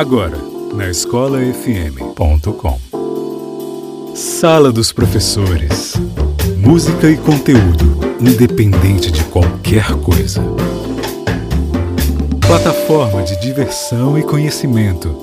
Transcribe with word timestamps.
Agora, 0.00 0.38
na 0.72 0.88
escolafm.com. 0.88 2.80
Sala 4.14 4.72
dos 4.72 4.92
Professores. 4.94 5.92
Música 6.56 7.10
e 7.10 7.18
conteúdo, 7.18 8.00
independente 8.18 9.12
de 9.12 9.22
qualquer 9.24 9.92
coisa. 9.96 10.42
Plataforma 12.46 13.22
de 13.22 13.38
diversão 13.42 14.18
e 14.18 14.22
conhecimento. 14.22 15.14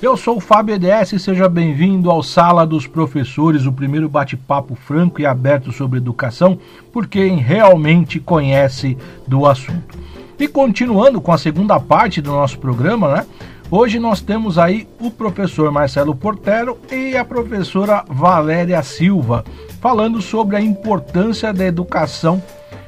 Eu 0.00 0.16
sou 0.16 0.36
o 0.36 0.40
Fábio 0.40 0.76
EDS 0.76 1.14
e 1.14 1.18
seja 1.18 1.48
bem-vindo 1.48 2.08
ao 2.08 2.22
Sala 2.22 2.64
dos 2.64 2.86
Professores, 2.86 3.66
o 3.66 3.72
primeiro 3.72 4.08
bate-papo 4.08 4.76
franco 4.76 5.20
e 5.20 5.26
aberto 5.26 5.72
sobre 5.72 5.98
educação 5.98 6.56
por 6.92 7.08
quem 7.08 7.38
realmente 7.38 8.20
conhece 8.20 8.96
do 9.26 9.46
assunto. 9.46 9.98
E 10.38 10.46
continuando 10.46 11.20
com 11.20 11.32
a 11.32 11.38
segunda 11.38 11.80
parte 11.80 12.20
do 12.20 12.30
nosso 12.30 12.58
programa, 12.58 13.16
né? 13.16 13.26
Hoje 13.70 13.98
nós 13.98 14.20
temos 14.20 14.56
aí 14.56 14.88
o 15.00 15.10
professor 15.10 15.70
Marcelo 15.70 16.14
Portero 16.14 16.78
e 16.90 17.16
a 17.16 17.24
professora 17.24 18.04
Valéria 18.08 18.82
Silva 18.82 19.44
falando 19.80 20.22
sobre 20.22 20.56
a 20.56 20.60
importância 20.60 21.52
da 21.52 21.66
educação 21.66 22.42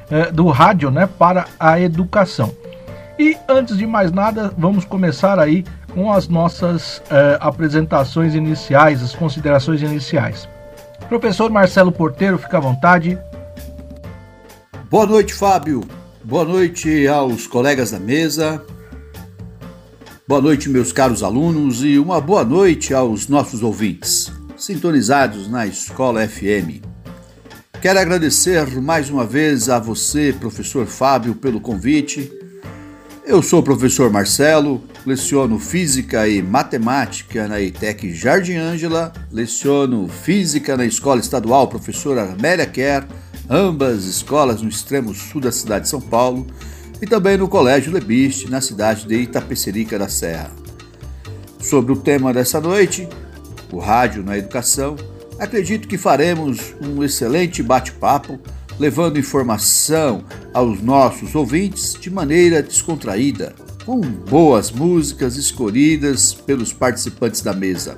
eh, 0.09 0.31
do 0.31 0.47
rádio, 0.47 0.89
né, 0.89 1.07
para 1.19 1.45
a 1.59 1.79
educação. 1.79 2.51
E 3.19 3.37
antes 3.47 3.77
de 3.77 3.85
mais 3.85 4.11
nada, 4.11 4.51
vamos 4.57 4.83
começar 4.83 5.37
aí 5.37 5.63
com 5.93 6.11
as 6.11 6.27
nossas 6.27 7.01
eh, 7.11 7.37
apresentações 7.39 8.33
iniciais, 8.33 9.03
as 9.03 9.13
considerações 9.13 9.83
iniciais. 9.83 10.49
Professor 11.07 11.51
Marcelo 11.51 11.91
Porteiro, 11.91 12.39
fica 12.39 12.57
à 12.57 12.61
vontade. 12.61 13.19
Boa 14.89 15.05
noite, 15.05 15.33
Fábio. 15.33 15.81
Boa 16.23 16.45
noite 16.45 17.07
aos 17.07 17.47
colegas 17.47 17.89
da 17.89 17.99
mesa. 17.99 18.63
Boa 20.27 20.39
noite, 20.39 20.69
meus 20.69 20.91
caros 20.91 21.23
alunos, 21.23 21.83
e 21.83 21.97
uma 21.97 22.21
boa 22.21 22.45
noite 22.45 22.93
aos 22.93 23.27
nossos 23.27 23.63
ouvintes, 23.63 24.31
sintonizados 24.55 25.49
na 25.49 25.65
Escola 25.65 26.25
FM. 26.27 26.85
Quero 27.81 27.99
agradecer 27.99 28.79
mais 28.79 29.09
uma 29.09 29.25
vez 29.25 29.67
a 29.67 29.79
você, 29.79 30.31
professor 30.31 30.85
Fábio, 30.85 31.33
pelo 31.33 31.59
convite. 31.59 32.31
Eu 33.25 33.41
sou 33.41 33.59
o 33.59 33.63
professor 33.63 34.11
Marcelo, 34.11 34.83
leciono 35.03 35.57
Física 35.57 36.27
e 36.27 36.43
Matemática 36.43 37.47
na 37.47 37.59
ETEC 37.59 38.13
Jardim 38.13 38.57
Ângela, 38.57 39.11
leciono 39.31 40.07
Física 40.07 40.77
na 40.77 40.85
Escola 40.85 41.19
Estadual 41.19 41.67
Professora 41.67 42.31
Amélia 42.31 42.67
Kerr, 42.67 43.07
ambas 43.51 44.05
escolas 44.05 44.61
no 44.61 44.69
extremo 44.69 45.13
sul 45.13 45.41
da 45.41 45.51
cidade 45.51 45.83
de 45.83 45.89
São 45.89 45.99
Paulo, 45.99 46.47
e 47.01 47.05
também 47.05 47.35
no 47.35 47.49
Colégio 47.49 47.91
Lebiste, 47.91 48.49
na 48.49 48.61
cidade 48.61 49.05
de 49.05 49.15
Itapecerica 49.15 49.99
da 49.99 50.07
Serra. 50.07 50.51
Sobre 51.59 51.91
o 51.91 51.97
tema 51.97 52.33
dessa 52.33 52.61
noite, 52.61 53.09
o 53.71 53.79
rádio 53.79 54.23
na 54.23 54.37
educação, 54.37 54.95
acredito 55.37 55.87
que 55.87 55.97
faremos 55.97 56.73
um 56.81 57.03
excelente 57.03 57.61
bate-papo, 57.61 58.39
levando 58.79 59.19
informação 59.19 60.23
aos 60.53 60.81
nossos 60.81 61.35
ouvintes 61.35 61.93
de 61.99 62.09
maneira 62.09 62.63
descontraída, 62.63 63.53
com 63.85 63.99
boas 63.99 64.71
músicas 64.71 65.35
escolhidas 65.35 66.33
pelos 66.33 66.71
participantes 66.71 67.41
da 67.41 67.51
mesa. 67.51 67.97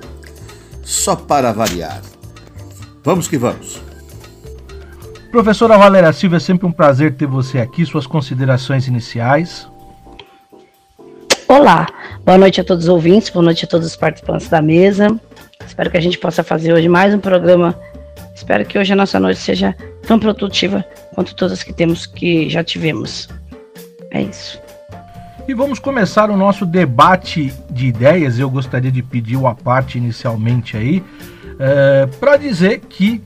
Só 0.82 1.14
para 1.14 1.52
variar. 1.52 2.02
Vamos 3.04 3.28
que 3.28 3.38
vamos! 3.38 3.93
Professora 5.34 5.76
Valéria 5.76 6.12
Silva, 6.12 6.36
é 6.36 6.38
sempre 6.38 6.64
um 6.64 6.70
prazer 6.70 7.16
ter 7.16 7.26
você 7.26 7.58
aqui. 7.58 7.84
Suas 7.84 8.06
considerações 8.06 8.86
iniciais. 8.86 9.68
Olá, 11.48 11.88
boa 12.24 12.38
noite 12.38 12.60
a 12.60 12.64
todos 12.64 12.84
os 12.84 12.88
ouvintes, 12.88 13.30
boa 13.30 13.44
noite 13.44 13.64
a 13.64 13.66
todos 13.66 13.84
os 13.84 13.96
participantes 13.96 14.48
da 14.48 14.62
mesa. 14.62 15.08
Espero 15.66 15.90
que 15.90 15.96
a 15.96 16.00
gente 16.00 16.18
possa 16.18 16.44
fazer 16.44 16.72
hoje 16.72 16.88
mais 16.88 17.12
um 17.12 17.18
programa. 17.18 17.76
Espero 18.32 18.64
que 18.64 18.78
hoje 18.78 18.92
a 18.92 18.96
nossa 18.96 19.18
noite 19.18 19.40
seja 19.40 19.74
tão 20.06 20.20
produtiva 20.20 20.84
quanto 21.16 21.34
todas 21.34 21.64
que 21.64 21.72
temos 21.72 22.06
que 22.06 22.48
já 22.48 22.62
tivemos. 22.62 23.28
É 24.12 24.22
isso. 24.22 24.60
E 25.48 25.52
vamos 25.52 25.80
começar 25.80 26.30
o 26.30 26.36
nosso 26.36 26.64
debate 26.64 27.52
de 27.68 27.88
ideias. 27.88 28.38
Eu 28.38 28.48
gostaria 28.48 28.92
de 28.92 29.02
pedir 29.02 29.34
uma 29.34 29.56
parte 29.56 29.98
inicialmente 29.98 30.76
aí 30.76 31.02
é, 31.58 32.06
para 32.20 32.36
dizer 32.36 32.82
que 32.88 33.20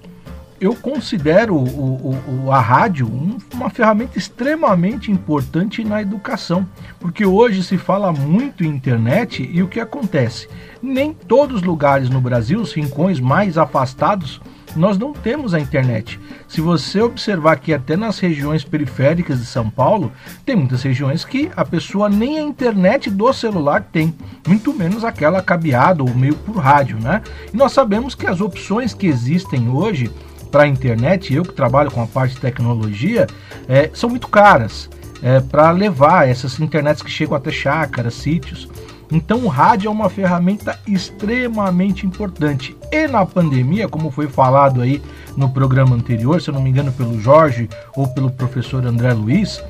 eu 0.60 0.74
considero 0.74 1.54
o, 1.54 2.16
o, 2.46 2.52
a 2.52 2.60
rádio 2.60 3.06
um, 3.06 3.38
uma 3.54 3.70
ferramenta 3.70 4.18
extremamente 4.18 5.10
importante 5.10 5.84
na 5.84 6.02
educação, 6.02 6.66
porque 6.98 7.24
hoje 7.24 7.62
se 7.62 7.78
fala 7.78 8.12
muito 8.12 8.64
em 8.64 8.68
internet 8.68 9.48
e 9.52 9.62
o 9.62 9.68
que 9.68 9.80
acontece? 9.80 10.48
Nem 10.82 11.12
todos 11.12 11.58
os 11.58 11.62
lugares 11.62 12.08
no 12.08 12.20
Brasil, 12.20 12.60
os 12.60 12.72
rincões 12.72 13.20
mais 13.20 13.56
afastados, 13.56 14.40
nós 14.76 14.98
não 14.98 15.12
temos 15.12 15.54
a 15.54 15.60
internet. 15.60 16.20
Se 16.46 16.60
você 16.60 17.00
observar 17.00 17.58
que 17.58 17.72
até 17.72 17.96
nas 17.96 18.18
regiões 18.18 18.64
periféricas 18.64 19.38
de 19.38 19.46
São 19.46 19.68
Paulo, 19.70 20.12
tem 20.44 20.56
muitas 20.56 20.82
regiões 20.82 21.24
que 21.24 21.50
a 21.56 21.64
pessoa 21.64 22.08
nem 22.08 22.38
a 22.38 22.42
internet 22.42 23.10
do 23.10 23.32
celular 23.32 23.88
tem, 23.90 24.14
muito 24.46 24.72
menos 24.72 25.04
aquela 25.04 25.42
cabeada 25.42 26.02
ou 26.02 26.14
meio 26.14 26.34
por 26.34 26.56
rádio, 26.56 26.98
né? 26.98 27.22
E 27.52 27.56
nós 27.56 27.72
sabemos 27.72 28.14
que 28.14 28.26
as 28.26 28.40
opções 28.40 28.94
que 28.94 29.06
existem 29.06 29.68
hoje 29.68 30.10
para 30.48 30.64
a 30.64 30.66
internet, 30.66 31.32
eu 31.32 31.42
que 31.42 31.52
trabalho 31.52 31.90
com 31.90 32.02
a 32.02 32.06
parte 32.06 32.34
de 32.34 32.40
tecnologia, 32.40 33.26
é, 33.68 33.90
são 33.92 34.10
muito 34.10 34.28
caras 34.28 34.88
é, 35.22 35.40
para 35.40 35.70
levar 35.70 36.28
essas 36.28 36.58
internets 36.58 37.02
que 37.02 37.10
chegam 37.10 37.36
até 37.36 37.50
chácaras, 37.50 38.14
sítios. 38.14 38.68
Então 39.10 39.44
o 39.44 39.48
rádio 39.48 39.88
é 39.88 39.90
uma 39.90 40.10
ferramenta 40.10 40.78
extremamente 40.86 42.06
importante. 42.06 42.76
E 42.92 43.06
na 43.08 43.24
pandemia, 43.24 43.88
como 43.88 44.10
foi 44.10 44.28
falado 44.28 44.82
aí 44.82 45.02
no 45.36 45.48
programa 45.48 45.96
anterior, 45.96 46.40
se 46.42 46.50
eu 46.50 46.54
não 46.54 46.62
me 46.62 46.70
engano 46.70 46.92
pelo 46.92 47.18
Jorge 47.20 47.68
ou 47.96 48.06
pelo 48.08 48.30
professor 48.30 48.84
André 48.84 49.12
Luiz, 49.14 49.62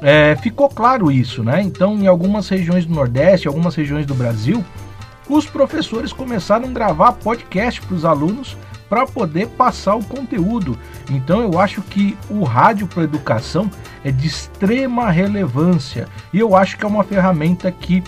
é, 0.00 0.36
ficou 0.36 0.68
claro 0.68 1.10
isso, 1.10 1.42
né? 1.42 1.60
Então 1.62 1.98
em 1.98 2.06
algumas 2.06 2.48
regiões 2.48 2.86
do 2.86 2.94
Nordeste, 2.94 3.48
algumas 3.48 3.74
regiões 3.74 4.06
do 4.06 4.14
Brasil, 4.14 4.64
os 5.28 5.46
professores 5.46 6.12
começaram 6.12 6.66
a 6.68 6.72
gravar 6.72 7.12
podcast 7.12 7.80
para 7.80 7.96
os 7.96 8.04
alunos 8.04 8.56
para 8.88 9.06
poder 9.06 9.48
passar 9.48 9.94
o 9.94 10.04
conteúdo. 10.04 10.78
Então 11.10 11.40
eu 11.40 11.58
acho 11.58 11.82
que 11.82 12.16
o 12.30 12.44
rádio 12.44 12.86
para 12.86 13.02
educação 13.02 13.70
é 14.04 14.10
de 14.10 14.26
extrema 14.26 15.10
relevância 15.10 16.06
e 16.32 16.38
eu 16.38 16.54
acho 16.54 16.76
que 16.76 16.84
é 16.84 16.88
uma 16.88 17.04
ferramenta 17.04 17.70
que 17.70 18.02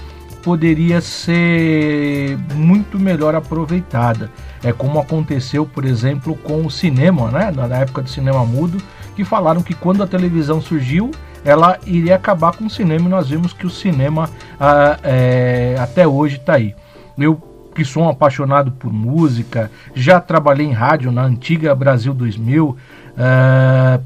poderia 0.47 1.00
ser 1.00 2.38
muito 2.54 3.00
melhor 3.00 3.34
aproveitada. 3.34 4.31
É 4.62 4.72
como 4.72 5.00
aconteceu, 5.00 5.66
por 5.66 5.84
exemplo, 5.84 6.37
com 6.37 6.64
o 6.64 6.70
cinema, 6.70 7.32
né? 7.32 7.50
Na 7.50 7.78
época 7.78 8.03
do 8.03 8.08
cinema 8.08 8.47
mudo, 8.47 8.78
que 9.16 9.25
falaram 9.25 9.60
que 9.60 9.75
quando 9.75 10.04
a 10.04 10.06
televisão 10.06 10.60
surgiu, 10.60 11.10
ela 11.44 11.78
iria 11.84 12.14
acabar 12.14 12.56
com 12.56 12.66
o 12.66 12.70
cinema 12.70 13.06
e 13.06 13.08
nós 13.08 13.28
vimos 13.28 13.53
que 13.53 13.66
o 13.66 13.70
cinema 13.70 14.31
ah, 14.58 14.97
é, 15.03 15.76
até 15.81 16.06
hoje 16.06 16.37
está 16.37 16.54
aí. 16.54 16.76
Eu 17.19 17.56
que 17.76 17.84
sou 17.84 18.04
um 18.04 18.09
apaixonado 18.09 18.72
por 18.72 18.91
música, 18.91 19.70
já 19.94 20.19
trabalhei 20.19 20.66
em 20.66 20.72
rádio 20.72 21.12
na 21.12 21.22
antiga 21.22 21.75
Brasil 21.75 22.14
2000, 22.14 22.70
uh, 22.70 22.76
eh, 23.19 24.00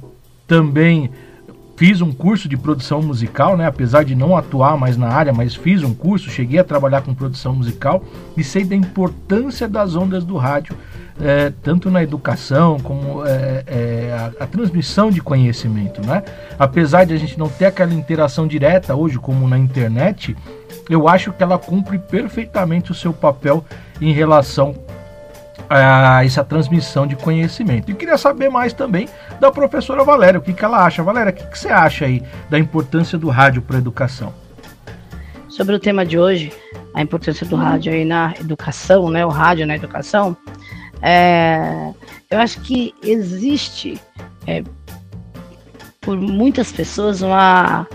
também 0.44 1.08
fiz 1.76 2.00
um 2.00 2.10
curso 2.10 2.48
de 2.48 2.56
produção 2.56 3.00
musical, 3.00 3.56
né? 3.56 3.64
apesar 3.66 4.04
de 4.04 4.16
não 4.16 4.36
atuar 4.36 4.76
mais 4.76 4.96
na 4.96 5.08
área, 5.08 5.32
mas 5.32 5.54
fiz 5.54 5.84
um 5.84 5.94
curso, 5.94 6.28
cheguei 6.28 6.58
a 6.58 6.64
trabalhar 6.64 7.02
com 7.02 7.14
produção 7.14 7.54
musical 7.54 8.04
e 8.36 8.42
sei 8.42 8.64
da 8.64 8.74
importância 8.74 9.68
das 9.68 9.94
ondas 9.94 10.24
do 10.24 10.36
rádio, 10.36 10.76
é, 11.20 11.52
tanto 11.62 11.90
na 11.90 12.02
educação 12.02 12.78
como 12.80 13.24
é, 13.24 14.12
a, 14.38 14.44
a, 14.44 14.46
transmissão 14.48 15.10
de 15.10 15.22
conhecimento. 15.22 16.04
Né? 16.04 16.24
Apesar 16.58 17.04
de 17.04 17.14
a 17.14 17.16
gente 17.16 17.38
não 17.38 17.48
ter 17.48 17.66
aquela 17.66 17.94
interação 17.94 18.48
direta 18.48 18.94
hoje 18.96 19.18
como 19.18 19.48
na 19.48 19.56
internet, 19.56 20.36
eu 20.90 21.08
acho 21.08 21.32
que 21.32 21.42
ela 21.42 21.58
cumpre 21.58 21.98
perfeitamente 21.98 22.90
o 22.90 22.94
seu 22.94 23.12
papel 23.12 23.64
em 24.00 24.12
relação 24.12 24.74
a 25.68 26.24
essa 26.24 26.42
transmissão 26.42 27.06
de 27.06 27.14
conhecimento. 27.14 27.90
E 27.90 27.94
queria 27.94 28.18
saber 28.18 28.48
mais 28.48 28.72
também 28.72 29.08
da 29.38 29.52
professora 29.52 30.02
Valéria, 30.02 30.40
o 30.40 30.42
que, 30.42 30.52
que 30.52 30.64
ela 30.64 30.84
acha. 30.84 31.00
Valéria, 31.00 31.30
o 31.30 31.32
que, 31.32 31.46
que 31.46 31.56
você 31.56 31.68
acha 31.68 32.06
aí 32.06 32.20
da 32.50 32.58
importância 32.58 33.16
do 33.16 33.28
rádio 33.28 33.62
para 33.62 33.76
a 33.76 33.78
educação? 33.78 34.34
Sobre 35.48 35.76
o 35.76 35.78
tema 35.78 36.04
de 36.04 36.18
hoje, 36.18 36.52
a 36.92 37.00
importância 37.00 37.46
do 37.46 37.54
rádio 37.54 37.92
aí 37.92 38.04
na 38.04 38.34
educação, 38.40 39.08
né? 39.10 39.24
O 39.24 39.28
rádio 39.28 39.66
na 39.66 39.76
educação, 39.76 40.36
é, 41.02 41.92
eu 42.28 42.38
acho 42.40 42.60
que 42.62 42.92
existe 43.02 44.00
é, 44.48 44.64
por 46.00 46.16
muitas 46.16 46.72
pessoas 46.72 47.22
uma 47.22 47.86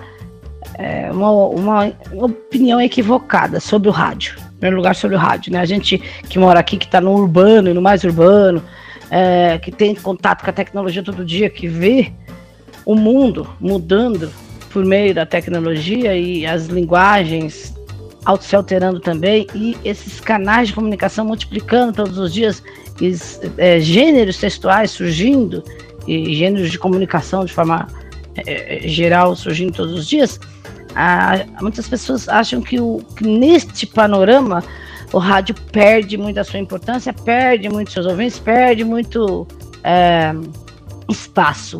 é, 0.77 1.11
uma, 1.11 1.31
uma, 1.31 1.93
opinião 2.13 2.81
equivocada 2.81 3.59
sobre 3.59 3.89
o 3.89 3.91
rádio. 3.91 4.35
Em 4.37 4.59
primeiro 4.59 4.77
lugar, 4.77 4.95
sobre 4.95 5.15
o 5.15 5.19
rádio. 5.19 5.51
Né? 5.51 5.59
A 5.59 5.65
gente 5.65 5.97
que 5.97 6.37
mora 6.37 6.59
aqui, 6.59 6.77
que 6.77 6.85
está 6.85 6.99
no 6.99 7.11
urbano 7.13 7.69
e 7.69 7.73
no 7.73 7.81
mais 7.81 8.03
urbano, 8.03 8.61
é, 9.09 9.57
que 9.57 9.71
tem 9.71 9.95
contato 9.95 10.43
com 10.43 10.49
a 10.49 10.53
tecnologia 10.53 11.03
todo 11.03 11.23
dia, 11.23 11.49
que 11.49 11.67
vê 11.67 12.11
o 12.85 12.95
mundo 12.95 13.47
mudando 13.59 14.31
por 14.69 14.83
meio 14.83 15.13
da 15.13 15.25
tecnologia 15.25 16.15
e 16.15 16.45
as 16.45 16.65
linguagens 16.67 17.73
se 18.41 18.55
alterando 18.55 18.99
também 18.99 19.45
e 19.53 19.77
esses 19.85 20.19
canais 20.19 20.69
de 20.69 20.73
comunicação 20.73 21.25
multiplicando 21.25 21.93
todos 21.93 22.17
os 22.17 22.33
dias, 22.33 22.61
é, 23.57 23.79
gêneros 23.79 24.37
textuais 24.37 24.91
surgindo 24.91 25.63
e 26.07 26.33
gêneros 26.33 26.71
de 26.71 26.79
comunicação 26.79 27.45
de 27.45 27.53
forma 27.53 27.87
é, 28.35 28.81
geral 28.87 29.35
surgindo 29.35 29.73
todos 29.73 29.93
os 29.93 30.07
dias, 30.07 30.39
ah, 30.95 31.45
muitas 31.61 31.87
pessoas 31.87 32.29
acham 32.29 32.61
que, 32.61 32.79
o, 32.79 32.99
que 33.17 33.27
neste 33.27 33.85
panorama 33.85 34.63
o 35.11 35.17
rádio 35.17 35.53
perde 35.71 36.17
muito 36.17 36.39
a 36.39 36.43
sua 36.43 36.59
importância, 36.59 37.13
perde 37.13 37.67
muito 37.67 37.91
seus 37.91 38.05
ouvintes, 38.05 38.39
perde 38.39 38.83
muito 38.83 39.45
é, 39.83 40.33
espaço. 41.09 41.79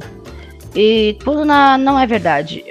E 0.76 1.18
quando 1.24 1.46
na, 1.46 1.78
não 1.78 1.98
é 1.98 2.06
verdade, 2.06 2.64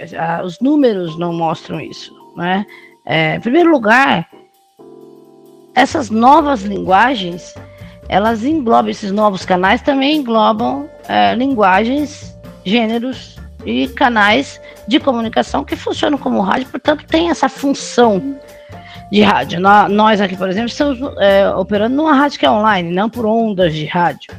os 0.44 0.60
números 0.60 1.18
não 1.18 1.32
mostram 1.32 1.80
isso. 1.80 2.14
Né? 2.36 2.66
É, 3.06 3.36
em 3.36 3.40
primeiro 3.40 3.70
lugar, 3.70 4.28
essas 5.74 6.10
novas 6.10 6.62
linguagens, 6.62 7.54
elas 8.06 8.44
englobam, 8.44 8.90
esses 8.90 9.10
novos 9.10 9.46
canais 9.46 9.80
também 9.80 10.16
englobam 10.16 10.88
é, 11.08 11.34
linguagens, 11.34 12.36
gêneros 12.64 13.33
e 13.64 13.88
canais 13.88 14.60
de 14.86 15.00
comunicação 15.00 15.64
que 15.64 15.76
funcionam 15.76 16.18
como 16.18 16.40
rádio, 16.40 16.68
portanto, 16.68 17.04
tem 17.06 17.30
essa 17.30 17.48
função 17.48 18.38
de 19.10 19.22
rádio. 19.22 19.60
Nós 19.60 20.20
aqui, 20.20 20.36
por 20.36 20.48
exemplo, 20.48 20.68
estamos 20.68 20.98
é, 21.18 21.48
operando 21.50 21.94
numa 21.96 22.14
rádio 22.14 22.38
que 22.38 22.46
é 22.46 22.50
online, 22.50 22.92
não 22.92 23.08
por 23.08 23.26
ondas 23.26 23.74
de 23.74 23.86
rádio. 23.86 24.34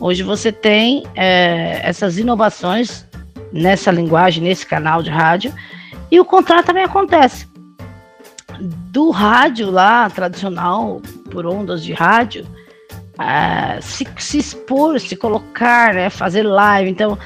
Hoje 0.00 0.22
você 0.22 0.50
tem 0.50 1.04
é, 1.14 1.80
essas 1.84 2.18
inovações 2.18 3.06
nessa 3.52 3.90
linguagem, 3.90 4.42
nesse 4.42 4.66
canal 4.66 5.02
de 5.02 5.10
rádio, 5.10 5.54
e 6.10 6.18
o 6.18 6.24
contrário 6.24 6.64
também 6.64 6.84
acontece. 6.84 7.46
Do 8.58 9.10
rádio 9.10 9.70
lá, 9.70 10.10
tradicional, 10.10 11.00
por 11.30 11.46
ondas 11.46 11.82
de 11.82 11.92
rádio, 11.92 12.46
uh, 13.18 13.82
se, 13.82 14.06
se, 14.18 14.38
expor, 14.38 14.98
se 15.00 15.16
colocar, 15.16 15.94
né, 15.94 16.10
fazer 16.10 16.42
live. 16.42 16.90
Então, 16.90 17.18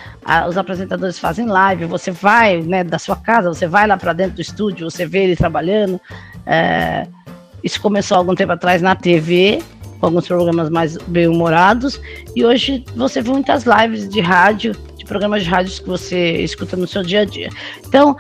os 0.49 0.59
apresentadores 0.59 1.19
fazem 1.19 1.47
live, 1.47 1.85
você 1.85 2.11
vai 2.11 2.61
né, 2.63 2.83
da 2.83 2.99
sua 2.99 3.17
casa, 3.17 3.49
você 3.53 3.67
vai 3.67 3.87
lá 3.87 3.97
para 3.97 4.13
dentro 4.13 4.37
do 4.37 4.41
estúdio, 4.41 4.91
você 4.91 5.07
vê 5.07 5.25
ele 5.25 5.37
trabalhando. 5.37 5.95
Uh, 5.95 7.11
isso 7.63 7.81
começou 7.81 8.17
algum 8.17 8.35
tempo 8.35 8.53
atrás 8.53 8.83
na 8.83 8.95
TV, 8.95 9.63
com 9.99 10.07
alguns 10.07 10.27
programas 10.27 10.71
mais 10.71 10.97
bem-humorados, 10.99 12.01
e 12.35 12.45
hoje 12.45 12.85
você 12.95 13.23
vê 13.23 13.31
muitas 13.31 13.65
lives 13.65 14.09
de 14.09 14.21
rádio, 14.21 14.73
de 14.97 15.05
programas 15.05 15.43
de 15.43 15.51
rádios 15.51 15.79
que 15.79 15.89
você 15.89 16.43
escuta 16.43 16.77
no 16.77 16.87
seu 16.87 17.03
dia 17.03 17.23
a 17.23 17.25
dia. 17.25 17.49
Então, 17.85 18.17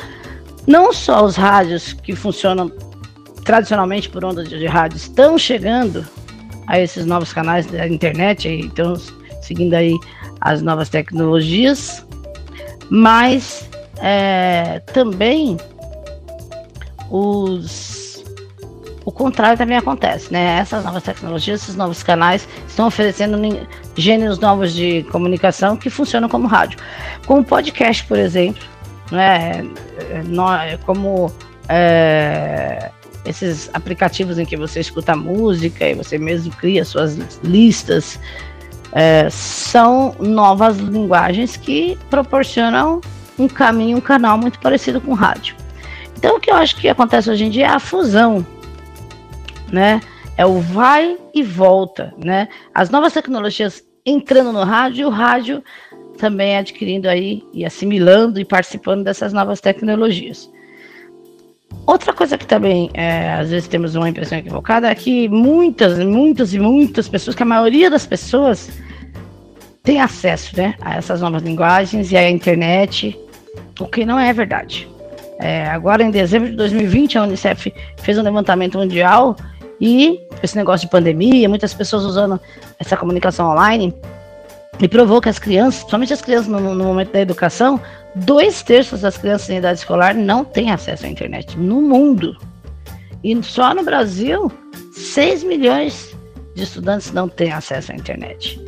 não 0.66 0.92
só 0.92 1.24
os 1.24 1.36
rádios 1.36 1.92
que 1.92 2.16
funcionam 2.16 2.72
tradicionalmente 3.44 4.08
por 4.08 4.24
ondas 4.24 4.48
de 4.48 4.66
rádio 4.66 4.96
estão 4.96 5.38
chegando 5.38 6.04
a 6.66 6.80
esses 6.80 7.06
novos 7.06 7.32
canais 7.32 7.66
da 7.66 7.86
internet, 7.86 8.48
então 8.48 8.94
seguindo 9.40 9.74
aí 9.74 9.96
as 10.40 10.62
novas 10.62 10.88
tecnologias, 10.88 12.06
mas 12.90 13.68
é, 14.02 14.80
também 14.92 15.56
os 17.10 18.06
o 19.04 19.12
contrário 19.12 19.56
também 19.56 19.76
acontece, 19.76 20.32
né? 20.32 20.58
Essas 20.58 20.84
novas 20.84 21.04
tecnologias, 21.04 21.62
esses 21.62 21.76
novos 21.76 22.02
canais 22.02 22.48
estão 22.66 22.88
oferecendo 22.88 23.38
gêneros 23.94 24.40
novos 24.40 24.74
de 24.74 25.04
comunicação 25.12 25.76
que 25.76 25.88
funcionam 25.88 26.28
como 26.28 26.48
rádio, 26.48 26.80
como 27.24 27.44
podcast, 27.44 28.04
por 28.04 28.18
exemplo, 28.18 28.64
né? 29.12 29.64
É, 30.10 30.76
como 30.84 31.32
é, 31.68 32.90
esses 33.26 33.68
aplicativos 33.74 34.38
em 34.38 34.44
que 34.44 34.56
você 34.56 34.80
escuta 34.80 35.16
música 35.16 35.88
e 35.88 35.94
você 35.94 36.18
mesmo 36.18 36.52
cria 36.52 36.84
suas 36.84 37.16
listas, 37.42 38.18
é, 38.92 39.28
são 39.30 40.14
novas 40.18 40.78
linguagens 40.78 41.56
que 41.56 41.98
proporcionam 42.08 43.00
um 43.38 43.48
caminho, 43.48 43.98
um 43.98 44.00
canal 44.00 44.38
muito 44.38 44.58
parecido 44.58 45.00
com 45.00 45.12
rádio. 45.12 45.56
Então, 46.16 46.36
o 46.36 46.40
que 46.40 46.50
eu 46.50 46.54
acho 46.54 46.76
que 46.76 46.88
acontece 46.88 47.30
hoje 47.30 47.44
em 47.44 47.50
dia 47.50 47.66
é 47.66 47.70
a 47.70 47.78
fusão, 47.78 48.46
né? 49.70 50.00
É 50.36 50.46
o 50.46 50.60
vai 50.60 51.18
e 51.34 51.42
volta, 51.42 52.14
né? 52.22 52.48
As 52.74 52.88
novas 52.88 53.12
tecnologias 53.12 53.82
entrando 54.04 54.52
no 54.52 54.62
rádio 54.64 55.02
e 55.02 55.04
o 55.04 55.10
rádio 55.10 55.62
também 56.16 56.56
adquirindo 56.56 57.08
aí 57.08 57.42
e 57.52 57.64
assimilando 57.64 58.40
e 58.40 58.44
participando 58.44 59.04
dessas 59.04 59.32
novas 59.32 59.60
tecnologias. 59.60 60.50
Outra 61.86 62.12
coisa 62.12 62.36
que 62.36 62.46
também, 62.46 62.90
é, 62.94 63.32
às 63.34 63.50
vezes 63.50 63.68
temos 63.68 63.94
uma 63.94 64.08
impressão 64.08 64.38
equivocada, 64.38 64.90
é 64.90 64.94
que 64.94 65.28
muitas, 65.28 65.98
muitas 65.98 66.52
e 66.52 66.58
muitas 66.58 67.08
pessoas, 67.08 67.36
que 67.36 67.42
a 67.42 67.46
maioria 67.46 67.88
das 67.88 68.04
pessoas 68.04 68.70
tem 69.82 70.00
acesso 70.00 70.56
né, 70.56 70.74
a 70.80 70.96
essas 70.96 71.20
novas 71.20 71.42
linguagens 71.42 72.10
e 72.10 72.16
à 72.16 72.28
internet, 72.28 73.16
o 73.78 73.86
que 73.86 74.04
não 74.04 74.18
é 74.18 74.32
verdade. 74.32 74.88
É, 75.38 75.66
agora, 75.66 76.02
em 76.02 76.10
dezembro 76.10 76.50
de 76.50 76.56
2020, 76.56 77.18
a 77.18 77.22
Unicef 77.22 77.72
fez 77.98 78.18
um 78.18 78.22
levantamento 78.22 78.78
mundial 78.78 79.36
e 79.80 80.18
esse 80.42 80.56
negócio 80.56 80.86
de 80.86 80.90
pandemia, 80.90 81.48
muitas 81.48 81.72
pessoas 81.74 82.04
usando 82.04 82.40
essa 82.78 82.96
comunicação 82.96 83.50
online, 83.50 83.94
e 84.80 84.88
provou 84.88 85.20
que 85.20 85.28
as 85.28 85.38
crianças, 85.38 85.80
principalmente 85.80 86.12
as 86.12 86.22
crianças 86.22 86.48
no, 86.48 86.74
no, 86.74 86.84
momento 86.84 87.12
da 87.12 87.20
educação, 87.20 87.80
dois 88.16 88.62
terços 88.62 89.02
das 89.02 89.18
crianças 89.18 89.50
em 89.50 89.58
idade 89.58 89.80
escolar 89.80 90.14
não 90.14 90.44
têm 90.44 90.70
acesso 90.70 91.06
à 91.06 91.08
internet 91.08 91.58
no 91.58 91.82
mundo. 91.82 92.36
E 93.22 93.42
só 93.42 93.74
no 93.74 93.82
Brasil, 93.82 94.50
6 94.92 95.44
milhões 95.44 96.16
de 96.54 96.62
estudantes 96.62 97.12
não 97.12 97.28
têm 97.28 97.52
acesso 97.52 97.92
à 97.92 97.94
internet. 97.94 98.60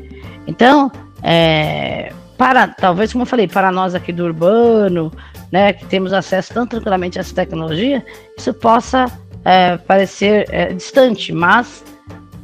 Então, 0.47 0.91
é, 1.23 2.13
para, 2.37 2.69
talvez, 2.69 3.13
como 3.13 3.23
eu 3.23 3.27
falei, 3.27 3.49
para 3.49 3.73
nós 3.73 3.95
aqui 3.95 4.13
do 4.13 4.25
urbano, 4.25 5.13
né, 5.51 5.73
que 5.73 5.87
temos 5.87 6.13
acesso 6.13 6.53
tão 6.53 6.67
tranquilamente 6.67 7.19
a 7.19 7.21
essa 7.21 7.35
tecnologia, 7.35 8.05
isso 8.37 8.53
possa 8.53 9.07
é, 9.45 9.77
parecer 9.79 10.47
é, 10.51 10.73
distante, 10.73 11.33
mas 11.33 11.85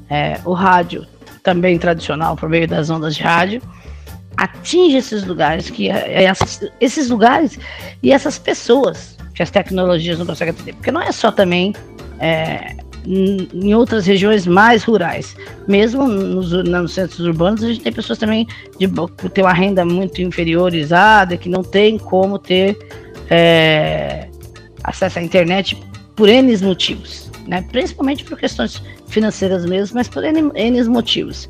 é, 0.09 0.39
o 0.45 0.53
rádio 0.53 1.07
também 1.43 1.79
tradicional 1.79 2.37
por 2.37 2.49
meio 2.49 2.67
das 2.67 2.89
ondas 2.89 3.15
de 3.15 3.23
rádio, 3.23 3.61
atinge 4.37 4.97
esses 4.97 5.25
lugares 5.25 5.71
que 5.71 5.91
é, 5.91 6.25
é, 6.25 6.33
esses 6.81 7.09
lugares 7.09 7.59
e 8.03 8.13
essas 8.13 8.39
pessoas 8.39 9.17
que 9.35 9.43
as 9.43 9.51
tecnologias 9.51 10.19
não 10.19 10.27
conseguem 10.27 10.55
atender, 10.55 10.75
porque 10.75 10.91
não 10.91 11.01
é 11.01 11.11
só 11.11 11.31
também 11.33 11.75
é, 12.21 12.77
em 13.07 13.75
outras 13.75 14.07
regiões 14.07 14.47
mais 14.47 14.83
rurais, 14.85 15.37
mesmo 15.69 16.07
nos, 16.07 16.53
nos, 16.53 16.95
centros 16.95 17.21
urbanos 17.21 17.63
a 17.63 17.69
gente 17.69 17.81
tem 17.81 17.93
pessoas 17.93 18.19
também 18.19 18.47
de 18.79 18.89
que 18.89 19.29
tem 19.29 19.45
uma 19.45 19.53
renda 19.53 19.85
muito 19.85 20.23
inferiorizada 20.23 21.37
que 21.37 21.49
não 21.49 21.63
tem 21.63 21.99
como 21.99 22.39
ter 22.39 22.79
é, 23.29 24.29
acesso 24.83 25.19
à 25.19 25.23
internet 25.23 25.77
por 26.17 26.29
N 26.29 26.57
motivos, 26.59 27.31
né? 27.47 27.63
principalmente 27.71 28.25
por 28.25 28.39
questões 28.39 28.83
financeiras 29.09 29.67
mesmo, 29.67 29.97
mas 29.97 30.09
por 30.09 30.25
N, 30.25 30.51
N 30.55 30.85
motivos. 30.85 31.49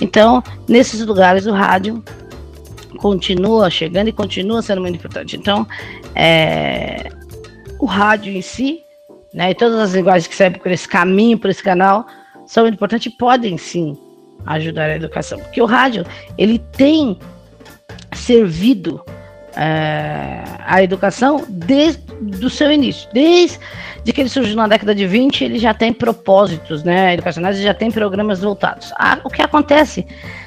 Então, 0.00 0.42
nesses 0.68 1.04
lugares, 1.04 1.46
o 1.46 1.52
rádio 1.52 2.02
continua 3.04 3.68
chegando 3.68 4.08
e 4.08 4.12
continua 4.12 4.62
sendo 4.62 4.80
muito 4.80 4.94
importante. 4.94 5.36
Então, 5.36 5.66
é, 6.14 7.10
o 7.78 7.84
rádio 7.84 8.32
em 8.32 8.40
si, 8.40 8.82
né, 9.30 9.50
e 9.50 9.54
todas 9.54 9.78
as 9.78 9.92
linguagens 9.92 10.26
que 10.26 10.34
servem 10.34 10.58
por 10.58 10.72
esse 10.72 10.88
caminho, 10.88 11.38
por 11.38 11.50
esse 11.50 11.62
canal, 11.62 12.06
são 12.46 12.66
importantes 12.66 13.12
e 13.12 13.16
podem 13.18 13.58
sim 13.58 13.94
ajudar 14.46 14.88
a 14.88 14.96
educação. 14.96 15.38
Porque 15.38 15.60
o 15.60 15.66
rádio, 15.66 16.06
ele 16.38 16.58
tem 16.58 17.18
servido 18.14 19.04
é, 19.54 20.42
a 20.66 20.82
educação 20.82 21.44
desde 21.46 22.02
o 22.42 22.48
seu 22.48 22.72
início, 22.72 23.06
desde 23.12 23.58
de 24.02 24.14
que 24.14 24.22
ele 24.22 24.30
surgiu 24.30 24.56
na 24.56 24.66
década 24.66 24.94
de 24.94 25.06
20, 25.06 25.44
ele 25.44 25.58
já 25.58 25.74
tem 25.74 25.92
propósitos 25.92 26.82
né, 26.82 27.12
educacionais, 27.12 27.56
ele 27.56 27.66
já 27.66 27.74
tem 27.74 27.90
programas 27.90 28.40
voltados. 28.40 28.94
Ah, 28.98 29.18
o 29.24 29.28
que 29.28 29.42
acontece 29.42 30.06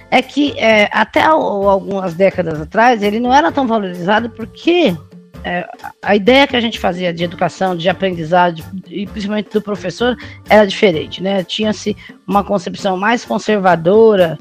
é 0.09 0.21
que 0.21 0.57
é, 0.57 0.89
até 0.91 1.21
algumas 1.21 2.13
décadas 2.13 2.61
atrás 2.61 3.03
ele 3.03 3.19
não 3.19 3.33
era 3.33 3.51
tão 3.51 3.67
valorizado 3.67 4.29
porque 4.29 4.95
é, 5.43 5.67
a 6.01 6.15
ideia 6.15 6.47
que 6.47 6.55
a 6.55 6.61
gente 6.61 6.79
fazia 6.79 7.13
de 7.13 7.23
educação, 7.23 7.75
de 7.75 7.87
aprendizado, 7.87 8.63
e 8.87 9.05
principalmente 9.05 9.51
do 9.51 9.61
professor, 9.61 10.17
era 10.49 10.65
diferente, 10.65 11.21
né? 11.21 11.43
Tinha-se 11.43 11.95
uma 12.27 12.43
concepção 12.43 12.97
mais 12.97 13.23
conservadora 13.23 14.37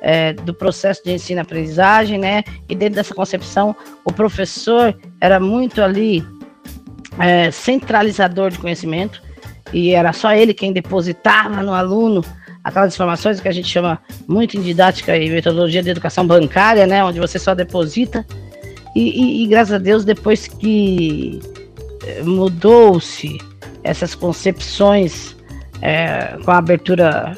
é, 0.00 0.32
do 0.32 0.54
processo 0.54 1.04
de 1.04 1.12
ensino-aprendizagem, 1.12 2.18
né? 2.18 2.42
E 2.68 2.74
dentro 2.74 2.96
dessa 2.96 3.14
concepção, 3.14 3.76
o 4.04 4.12
professor 4.12 4.96
era 5.20 5.38
muito 5.38 5.82
ali 5.82 6.24
é, 7.18 7.50
centralizador 7.50 8.50
de 8.50 8.58
conhecimento 8.58 9.22
e 9.72 9.90
era 9.90 10.12
só 10.12 10.32
ele 10.32 10.54
quem 10.54 10.72
depositava 10.72 11.62
no 11.62 11.72
aluno 11.72 12.24
aquelas 12.62 12.94
informações 12.94 13.40
que 13.40 13.48
a 13.48 13.52
gente 13.52 13.68
chama 13.68 14.00
muito 14.28 14.56
em 14.56 14.62
didática 14.62 15.16
e 15.16 15.30
metodologia 15.30 15.82
de 15.82 15.90
educação 15.90 16.26
bancária, 16.26 16.86
né, 16.86 17.02
onde 17.04 17.18
você 17.18 17.38
só 17.38 17.54
deposita. 17.54 18.26
E, 18.94 19.00
e, 19.00 19.44
e 19.44 19.46
graças 19.46 19.74
a 19.74 19.78
Deus, 19.78 20.04
depois 20.04 20.46
que 20.46 21.40
é, 22.06 22.22
mudou-se 22.22 23.38
essas 23.82 24.14
concepções 24.14 25.36
é, 25.80 26.36
com 26.44 26.50
a 26.50 26.58
abertura 26.58 27.34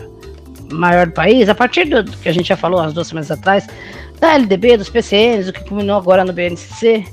maior 0.73 1.07
do 1.07 1.13
país, 1.13 1.49
a 1.49 1.55
partir 1.55 1.85
do 1.85 2.05
que 2.05 2.29
a 2.29 2.33
gente 2.33 2.49
já 2.49 2.57
falou 2.57 2.81
as 2.81 2.93
duas 2.93 3.09
semanas 3.09 3.31
atrás, 3.31 3.67
da 4.19 4.35
LDB, 4.35 4.77
dos 4.77 4.89
PCNs, 4.89 5.51
o 5.51 5.53
que 5.53 5.65
culminou 5.65 5.97
agora 5.97 6.25
no 6.25 6.33
BNCC, 6.33 7.05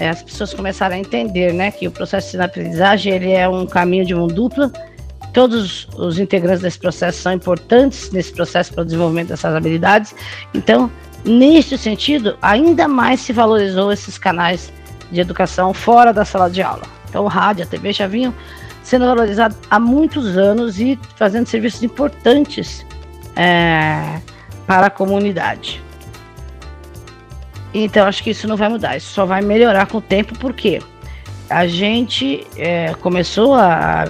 é, 0.00 0.08
as 0.08 0.22
pessoas 0.22 0.54
começaram 0.54 0.96
a 0.96 0.98
entender 0.98 1.52
né, 1.52 1.70
que 1.70 1.86
o 1.86 1.90
processo 1.90 2.36
de 2.36 2.42
aprendizagem 2.42 3.12
ele 3.12 3.32
é 3.32 3.48
um 3.48 3.66
caminho 3.66 4.04
de 4.04 4.14
mão 4.14 4.26
dupla. 4.26 4.72
Todos 5.32 5.88
os 5.96 6.18
integrantes 6.18 6.62
desse 6.62 6.78
processo 6.78 7.22
são 7.22 7.32
importantes 7.32 8.10
nesse 8.10 8.32
processo 8.32 8.72
para 8.72 8.82
o 8.82 8.84
desenvolvimento 8.84 9.28
dessas 9.28 9.54
habilidades. 9.54 10.14
Então, 10.52 10.90
neste 11.24 11.78
sentido, 11.78 12.36
ainda 12.42 12.88
mais 12.88 13.20
se 13.20 13.32
valorizou 13.32 13.92
esses 13.92 14.18
canais 14.18 14.72
de 15.10 15.20
educação 15.20 15.72
fora 15.72 16.12
da 16.12 16.24
sala 16.24 16.50
de 16.50 16.62
aula. 16.62 16.82
Então, 17.08 17.24
o 17.24 17.28
rádio, 17.28 17.64
a 17.64 17.66
TV 17.66 17.92
já 17.92 18.06
vinham 18.06 18.34
sendo 18.82 19.06
valorizados 19.06 19.56
há 19.70 19.78
muitos 19.78 20.36
anos 20.36 20.80
e 20.80 20.98
fazendo 21.16 21.46
serviços 21.46 21.82
importantes 21.82 22.84
é, 23.36 24.20
para 24.66 24.86
a 24.86 24.90
comunidade. 24.90 25.82
Então, 27.72 28.06
acho 28.06 28.22
que 28.22 28.30
isso 28.30 28.48
não 28.48 28.56
vai 28.56 28.68
mudar, 28.68 28.96
isso 28.96 29.12
só 29.12 29.24
vai 29.24 29.42
melhorar 29.42 29.86
com 29.86 29.98
o 29.98 30.00
tempo, 30.00 30.36
porque 30.38 30.80
a 31.50 31.66
gente 31.66 32.46
é, 32.56 32.94
começou 32.94 33.54
a 33.54 34.04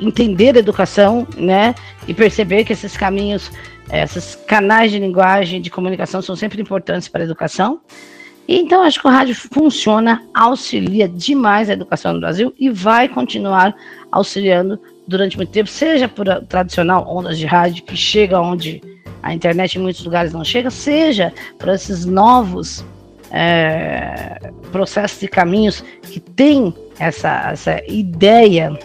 entender 0.00 0.56
a 0.56 0.58
educação, 0.58 1.26
né, 1.36 1.74
e 2.08 2.12
perceber 2.12 2.64
que 2.64 2.72
esses 2.72 2.96
caminhos, 2.96 3.50
esses 3.92 4.34
canais 4.34 4.90
de 4.90 4.98
linguagem, 4.98 5.60
de 5.60 5.70
comunicação 5.70 6.20
são 6.20 6.34
sempre 6.34 6.60
importantes 6.60 7.08
para 7.08 7.22
a 7.22 7.24
educação. 7.24 7.80
Então, 8.48 8.82
acho 8.82 9.00
que 9.00 9.06
o 9.06 9.10
rádio 9.10 9.34
funciona, 9.34 10.26
auxilia 10.34 11.08
demais 11.08 11.70
a 11.70 11.74
educação 11.74 12.14
no 12.14 12.20
Brasil 12.20 12.52
e 12.58 12.68
vai 12.68 13.08
continuar 13.08 13.72
auxiliando 14.10 14.80
durante 15.06 15.36
muito 15.36 15.52
tempo, 15.52 15.70
seja 15.70 16.08
por 16.08 16.26
tradicional 16.46 17.06
ondas 17.08 17.38
de 17.38 17.46
rádio 17.46 17.84
que 17.84 17.96
chega 17.96 18.40
onde 18.40 18.82
a 19.22 19.32
internet 19.32 19.76
em 19.76 19.82
muitos 19.82 20.04
lugares 20.04 20.32
não 20.32 20.44
chega, 20.44 20.70
seja 20.70 21.32
por 21.58 21.68
esses 21.68 22.04
novos 22.04 22.84
é, 23.30 24.50
processos 24.72 25.22
e 25.22 25.28
caminhos 25.28 25.84
que 26.02 26.20
tem 26.20 26.74
essa, 26.98 27.50
essa 27.52 27.82
ideia 27.86 28.78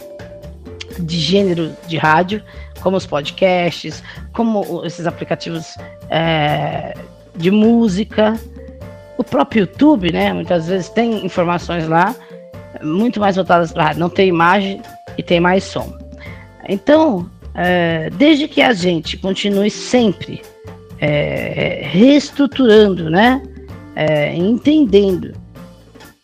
de 0.99 1.19
gênero 1.19 1.75
de 1.87 1.97
rádio, 1.97 2.41
como 2.81 2.97
os 2.97 3.05
podcasts, 3.05 4.03
como 4.33 4.85
esses 4.85 5.07
aplicativos 5.07 5.75
é, 6.09 6.93
de 7.35 7.51
música, 7.51 8.39
o 9.17 9.23
próprio 9.23 9.61
YouTube, 9.61 10.11
né? 10.11 10.31
Muitas 10.33 10.67
vezes 10.67 10.89
tem 10.89 11.25
informações 11.25 11.87
lá 11.87 12.15
muito 12.83 13.19
mais 13.19 13.35
voltadas 13.35 13.71
para 13.71 13.85
rádio, 13.85 13.99
não 13.99 14.09
tem 14.09 14.27
imagem 14.27 14.81
e 15.17 15.23
tem 15.23 15.39
mais 15.39 15.63
som. 15.63 15.97
Então, 16.67 17.29
é, 17.53 18.09
desde 18.11 18.47
que 18.47 18.61
a 18.61 18.73
gente 18.73 19.17
continue 19.17 19.69
sempre 19.69 20.41
é, 20.99 21.81
reestruturando, 21.83 23.09
né? 23.09 23.41
É, 23.95 24.35
entendendo 24.35 25.33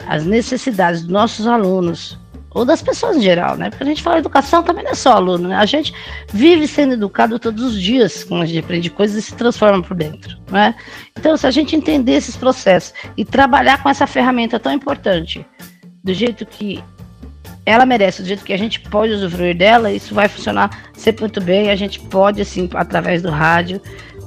as 0.06 0.26
necessidades 0.26 1.02
dos 1.02 1.10
nossos 1.10 1.48
alunos, 1.48 2.20
ou 2.54 2.66
das 2.66 2.82
pessoas 2.82 3.18
em 3.18 3.22
geral, 3.22 3.56
né? 3.56 3.70
Porque 3.70 3.84
a 3.84 3.88
gente 3.88 4.04
fala 4.04 4.18
educação 4.18 4.62
também 4.62 4.84
não 4.84 4.92
é 4.92 4.96
só 4.96 5.14
aluno, 5.14 5.48
né? 5.48 5.56
A 5.56 5.66
gente 5.66 5.94
vive 6.34 6.68
sendo 6.68 6.94
educado 6.94 7.40
todos 7.40 7.64
os 7.64 7.82
dias, 7.82 8.24
quando 8.24 8.42
a 8.42 8.46
gente 8.46 8.60
aprende 8.60 8.90
coisas 8.90 9.18
e 9.18 9.22
se 9.22 9.36
transforma 9.36 9.82
por 9.82 9.96
dentro, 9.96 10.38
né? 10.52 10.76
Então, 11.18 11.38
se 11.38 11.48
a 11.48 11.52
gente 11.52 11.76
entender 11.76 12.14
esses 12.14 12.36
processos 12.36 12.94
e 13.16 13.24
trabalhar 13.24 13.82
com 13.82 13.90
essa 13.90 14.06
ferramenta 14.06 14.60
tão 14.60 14.74
importante, 14.74 15.46
do 16.04 16.14
jeito 16.14 16.46
que 16.46 16.84
ela 17.66 17.86
merece, 17.86 18.22
do 18.22 18.28
jeito 18.28 18.44
que 18.44 18.54
a 18.54 18.58
gente 18.58 18.80
pode 18.82 19.14
usufruir 19.14 19.56
dela, 19.56 19.92
isso 19.92 20.14
vai 20.14 20.28
funcionar 20.28 20.90
sempre 20.94 21.22
muito 21.22 21.40
bem. 21.40 21.70
A 21.70 21.76
gente 21.76 22.00
pode, 22.00 22.42
assim, 22.42 22.70
através 22.74 23.22
do 23.22 23.30
rádio, 23.30 23.80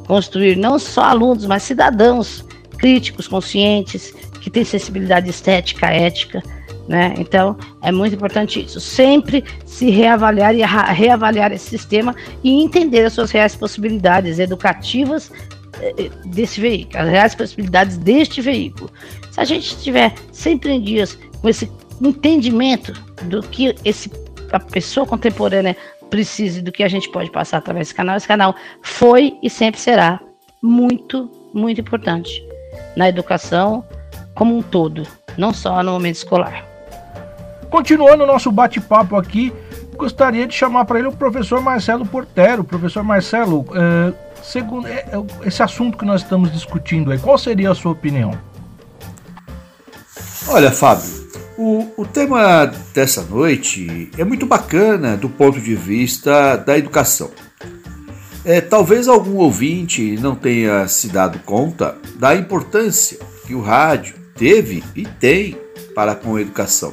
construir 0.06 0.56
não 0.56 0.78
só 0.78 1.02
alunos, 1.02 1.44
mas 1.44 1.62
cidadãos 1.62 2.44
críticos, 2.74 3.28
conscientes, 3.28 4.12
que 4.40 4.50
têm 4.50 4.64
sensibilidade 4.64 5.30
estética, 5.30 5.86
ética, 5.86 6.42
né? 6.88 7.14
Então 7.18 7.56
é 7.82 7.90
muito 7.90 8.14
importante 8.14 8.62
isso. 8.62 8.80
Sempre 8.80 9.44
se 9.64 9.90
reavaliar 9.90 10.54
e 10.54 10.62
reavaliar 10.62 11.52
esse 11.52 11.70
sistema 11.70 12.14
e 12.42 12.62
entender 12.62 13.04
as 13.04 13.12
suas 13.12 13.30
reais 13.30 13.56
possibilidades 13.56 14.38
educativas 14.38 15.32
eh, 15.80 15.94
eh, 15.98 16.10
desse 16.26 16.60
veículo, 16.60 17.02
as 17.02 17.08
reais 17.08 17.34
possibilidades 17.34 17.96
deste 17.96 18.40
veículo. 18.40 18.90
Se 19.30 19.40
a 19.40 19.44
gente 19.44 19.66
estiver 19.66 20.14
sempre 20.30 20.72
em 20.72 20.80
dias 20.82 21.18
com 21.40 21.48
esse 21.48 21.70
entendimento 22.00 22.92
do 23.24 23.42
que 23.42 23.74
esse, 23.84 24.10
a 24.52 24.60
pessoa 24.60 25.06
contemporânea 25.06 25.76
precisa 26.10 26.58
e 26.58 26.62
do 26.62 26.70
que 26.70 26.82
a 26.82 26.88
gente 26.88 27.10
pode 27.10 27.30
passar 27.30 27.58
através 27.58 27.88
desse 27.88 27.94
canal, 27.94 28.16
esse 28.16 28.28
canal 28.28 28.54
foi 28.82 29.38
e 29.42 29.48
sempre 29.48 29.80
será 29.80 30.20
muito, 30.62 31.30
muito 31.52 31.80
importante 31.80 32.53
na 32.96 33.08
educação 33.08 33.84
como 34.34 34.56
um 34.56 34.62
todo, 34.62 35.06
não 35.36 35.52
só 35.52 35.82
no 35.82 35.92
momento 35.92 36.16
escolar. 36.16 36.64
Continuando 37.70 38.24
o 38.24 38.26
nosso 38.26 38.52
bate-papo 38.52 39.16
aqui, 39.16 39.52
gostaria 39.96 40.46
de 40.46 40.54
chamar 40.54 40.84
para 40.84 40.98
ele 40.98 41.08
o 41.08 41.12
professor 41.12 41.60
Marcelo 41.60 42.06
Portero. 42.06 42.62
Professor 42.64 43.02
Marcelo, 43.02 43.64
é, 43.74 44.12
segundo 44.42 44.86
é, 44.86 45.06
é, 45.10 45.46
esse 45.46 45.62
assunto 45.62 45.96
que 45.96 46.04
nós 46.04 46.22
estamos 46.22 46.52
discutindo 46.52 47.10
aí, 47.10 47.18
qual 47.18 47.38
seria 47.38 47.70
a 47.70 47.74
sua 47.74 47.92
opinião? 47.92 48.32
Olha, 50.48 50.70
Fábio, 50.70 51.10
o, 51.56 51.88
o 51.96 52.04
tema 52.04 52.70
dessa 52.92 53.22
noite 53.22 54.10
é 54.18 54.24
muito 54.24 54.46
bacana 54.46 55.16
do 55.16 55.28
ponto 55.28 55.60
de 55.60 55.74
vista 55.74 56.56
da 56.56 56.76
educação. 56.76 57.30
É, 58.44 58.60
talvez 58.60 59.08
algum 59.08 59.36
ouvinte 59.36 60.18
não 60.20 60.34
tenha 60.34 60.86
se 60.86 61.08
dado 61.08 61.38
conta 61.40 61.96
da 62.16 62.36
importância 62.36 63.18
que 63.46 63.54
o 63.54 63.62
rádio 63.62 64.16
teve 64.36 64.84
e 64.94 65.06
tem 65.06 65.56
para 65.94 66.14
com 66.14 66.36
a 66.36 66.40
educação. 66.42 66.92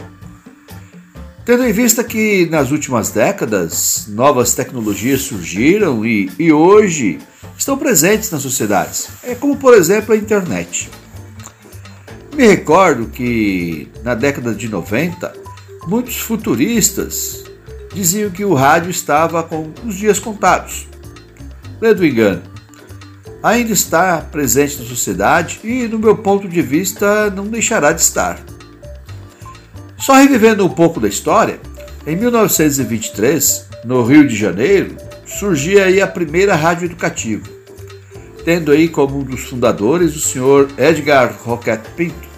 Tendo 1.44 1.66
em 1.66 1.74
vista 1.74 2.04
que 2.06 2.48
nas 2.50 2.72
últimas 2.72 3.10
décadas 3.10 4.06
novas 4.08 4.54
tecnologias 4.54 5.22
surgiram 5.22 6.06
e, 6.06 6.32
e 6.40 6.54
hoje 6.54 7.20
estão 7.58 7.78
presentes 7.78 8.32
nas 8.32 8.44
sociedades, 8.44 9.10
é 9.22 9.36
como 9.36 9.58
por 9.58 9.74
exemplo 9.74 10.14
a 10.14 10.18
internet. 10.18 10.90
Me 12.34 12.48
recordo 12.48 13.08
que 13.08 13.90
na 14.04 14.16
década 14.16 14.54
de 14.54 14.70
90 14.70 15.34
muitos 15.86 16.18
futuristas 16.18 17.44
diziam 17.94 18.30
que 18.30 18.46
o 18.46 18.54
rádio 18.54 18.90
estava 18.90 19.44
com 19.44 19.74
os 19.86 19.96
dias 19.96 20.18
contados. 20.18 20.91
Ledo 21.82 22.06
engano. 22.06 22.44
Ainda 23.42 23.74
está 23.74 24.18
presente 24.20 24.78
na 24.78 24.86
sociedade 24.86 25.60
e, 25.64 25.88
no 25.88 25.98
meu 25.98 26.16
ponto 26.16 26.48
de 26.48 26.62
vista, 26.62 27.32
não 27.32 27.48
deixará 27.48 27.92
de 27.92 28.02
estar. 28.02 28.40
Só 29.98 30.14
revivendo 30.14 30.64
um 30.64 30.70
pouco 30.70 31.00
da 31.00 31.08
história, 31.08 31.60
em 32.06 32.16
1923, 32.16 33.68
no 33.84 34.04
Rio 34.04 34.28
de 34.28 34.36
Janeiro, 34.36 34.96
surgia 35.26 35.86
aí 35.86 36.00
a 36.00 36.08
primeira 36.08 36.56
rádio 36.56 36.86
educativa, 36.86 37.48
tendo 38.46 38.72
aí 38.72 38.88
como 38.88 39.18
um 39.18 39.24
dos 39.24 39.42
fundadores 39.42 40.16
o 40.16 40.20
senhor 40.20 40.68
Edgar 40.78 41.36
Roquette 41.44 41.90
Pinto, 41.96 42.30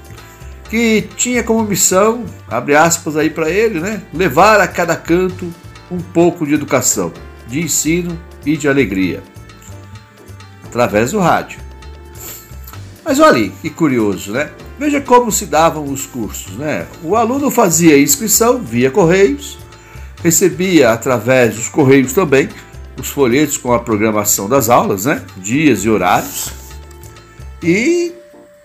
que 0.70 1.08
tinha 1.18 1.44
como 1.44 1.64
missão, 1.64 2.24
abre 2.50 2.76
aspas 2.76 3.18
aí 3.18 3.30
para 3.30 3.50
ele, 3.50 3.82
né, 3.82 4.02
levar 4.14 4.62
a 4.62 4.68
cada 4.68 4.96
canto 4.96 5.54
um 5.92 6.00
pouco 6.00 6.46
de 6.46 6.54
educação, 6.54 7.12
de 7.48 7.62
ensino 7.62 8.18
e 8.46 8.58
de 8.58 8.68
alegria, 8.68 9.22
através 10.74 11.12
do 11.12 11.20
rádio. 11.20 11.60
Mas 13.06 13.20
olha 13.20 13.48
que 13.62 13.70
curioso, 13.70 14.32
né? 14.32 14.50
Veja 14.80 15.00
como 15.00 15.32
se 15.32 15.46
davam 15.46 15.86
os 15.86 16.08
cursos, 16.08 16.58
né? 16.58 16.88
O 17.04 17.16
aluno 17.16 17.52
fazia 17.52 18.00
inscrição 18.00 18.60
via 18.60 18.90
correios, 18.90 19.60
recebia 20.24 20.92
através 20.92 21.56
dos 21.56 21.70
correios 21.70 22.12
também 22.14 22.50
os 22.98 23.10
folhetos 23.10 23.58
com 23.58 23.72
a 23.72 23.80
programação 23.80 24.50
das 24.50 24.70
aulas, 24.70 25.06
né? 25.06 25.22
Dias 25.38 25.84
e 25.84 25.90
horários. 25.90 26.52
E 27.62 28.12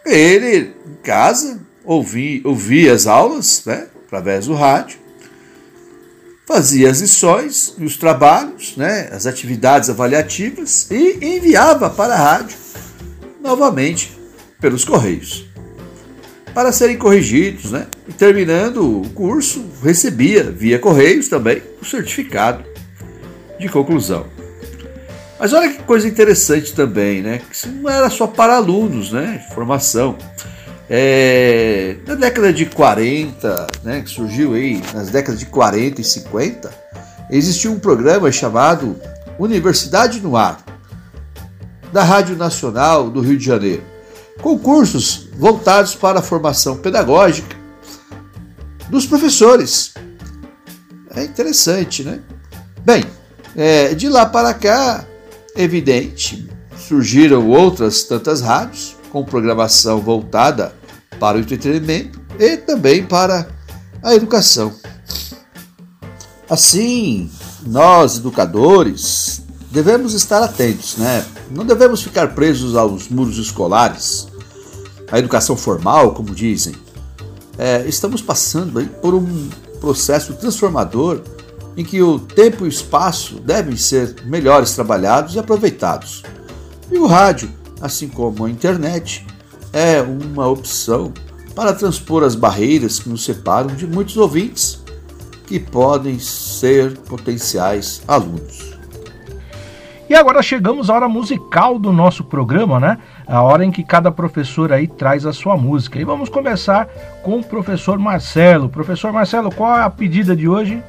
ele 0.06 0.74
em 0.86 0.94
casa 1.02 1.60
ouvia, 1.84 2.40
ouvia 2.44 2.94
as 2.94 3.06
aulas, 3.06 3.62
né? 3.66 3.86
Através 4.06 4.46
do 4.46 4.54
rádio, 4.54 4.98
fazia 6.48 6.90
as 6.90 7.02
lições 7.02 7.74
e 7.76 7.84
os 7.84 7.98
trabalhos, 7.98 8.74
né? 8.74 9.10
As 9.12 9.26
atividades 9.26 9.90
avaliativas 9.90 10.90
e 10.90 11.18
enviava 11.36 11.90
para 11.90 12.14
a 12.14 12.16
rádio 12.16 12.56
novamente 13.42 14.18
pelos 14.58 14.82
correios 14.82 15.46
para 16.54 16.72
serem 16.72 16.96
corrigidos, 16.96 17.70
né? 17.70 17.86
E 18.08 18.12
terminando 18.14 18.78
o 18.78 19.08
curso, 19.10 19.64
recebia 19.84 20.44
via 20.44 20.78
correios 20.78 21.28
também 21.28 21.62
o 21.80 21.84
certificado 21.84 22.64
de 23.60 23.68
conclusão. 23.68 24.26
Mas 25.38 25.52
olha 25.52 25.68
que 25.70 25.82
coisa 25.82 26.08
interessante 26.08 26.72
também, 26.74 27.22
né? 27.22 27.42
Que 27.48 27.54
isso 27.54 27.68
não 27.68 27.88
era 27.90 28.08
só 28.08 28.26
para 28.26 28.56
alunos, 28.56 29.12
né? 29.12 29.46
Formação. 29.54 30.16
É, 30.90 31.96
na 32.06 32.14
década 32.14 32.50
de 32.50 32.64
40, 32.64 33.66
né, 33.84 34.00
que 34.00 34.08
surgiu 34.08 34.54
aí 34.54 34.82
nas 34.94 35.10
décadas 35.10 35.38
de 35.38 35.46
40 35.46 36.00
e 36.00 36.04
50, 36.04 36.70
existiu 37.30 37.72
um 37.72 37.78
programa 37.78 38.32
chamado 38.32 38.96
Universidade 39.38 40.20
no 40.20 40.34
Ar, 40.34 40.64
da 41.92 42.02
Rádio 42.02 42.36
Nacional 42.36 43.10
do 43.10 43.20
Rio 43.20 43.36
de 43.36 43.44
Janeiro, 43.44 43.82
com 44.40 44.58
cursos 44.58 45.28
voltados 45.36 45.94
para 45.94 46.20
a 46.20 46.22
formação 46.22 46.78
pedagógica 46.78 47.54
dos 48.88 49.04
professores. 49.04 49.92
É 51.14 51.24
interessante, 51.24 52.02
né? 52.02 52.20
Bem, 52.82 53.04
é, 53.54 53.94
de 53.94 54.08
lá 54.08 54.24
para 54.24 54.54
cá, 54.54 55.04
evidente, 55.54 56.48
surgiram 56.78 57.46
outras 57.48 58.04
tantas 58.04 58.40
rádios 58.40 58.96
com 59.10 59.24
programação 59.24 60.00
voltada 60.00 60.77
para 61.18 61.36
o 61.36 61.40
entretenimento 61.40 62.20
e 62.38 62.56
também 62.56 63.04
para 63.04 63.48
a 64.02 64.14
educação. 64.14 64.72
Assim, 66.48 67.30
nós, 67.66 68.16
educadores, 68.16 69.42
devemos 69.70 70.14
estar 70.14 70.42
atentos, 70.42 70.96
né? 70.96 71.24
Não 71.50 71.64
devemos 71.64 72.02
ficar 72.02 72.34
presos 72.34 72.76
aos 72.76 73.08
muros 73.08 73.36
escolares, 73.38 74.28
à 75.10 75.18
educação 75.18 75.56
formal, 75.56 76.14
como 76.14 76.34
dizem. 76.34 76.74
É, 77.58 77.84
estamos 77.86 78.22
passando 78.22 78.78
aí 78.78 78.86
por 78.86 79.14
um 79.14 79.48
processo 79.80 80.34
transformador 80.34 81.22
em 81.76 81.84
que 81.84 82.02
o 82.02 82.18
tempo 82.18 82.64
e 82.64 82.68
o 82.68 82.70
espaço 82.70 83.40
devem 83.40 83.76
ser 83.76 84.16
melhores 84.24 84.72
trabalhados 84.72 85.34
e 85.34 85.38
aproveitados. 85.38 86.22
E 86.90 86.98
o 86.98 87.06
rádio, 87.06 87.50
assim 87.80 88.08
como 88.08 88.44
a 88.44 88.50
internet, 88.50 89.26
é 89.72 90.00
uma 90.00 90.46
opção 90.46 91.12
para 91.54 91.72
transpor 91.72 92.22
as 92.22 92.34
barreiras 92.34 92.98
que 92.98 93.08
nos 93.08 93.24
separam 93.24 93.74
de 93.74 93.86
muitos 93.86 94.16
ouvintes 94.16 94.82
que 95.46 95.58
podem 95.58 96.18
ser 96.18 96.96
potenciais 96.98 98.02
alunos. 98.06 98.76
E 100.08 100.14
agora 100.14 100.42
chegamos 100.42 100.88
à 100.88 100.94
hora 100.94 101.08
musical 101.08 101.78
do 101.78 101.92
nosso 101.92 102.24
programa, 102.24 102.80
né? 102.80 102.98
A 103.26 103.42
hora 103.42 103.62
em 103.64 103.70
que 103.70 103.84
cada 103.84 104.10
professor 104.10 104.72
aí 104.72 104.86
traz 104.86 105.26
a 105.26 105.34
sua 105.34 105.54
música. 105.54 105.98
E 105.98 106.04
vamos 106.04 106.30
começar 106.30 106.86
com 107.22 107.38
o 107.38 107.44
professor 107.44 107.98
Marcelo. 107.98 108.70
Professor 108.70 109.12
Marcelo, 109.12 109.50
qual 109.50 109.76
é 109.76 109.82
a 109.82 109.90
pedida 109.90 110.34
de 110.34 110.48
hoje? 110.48 110.82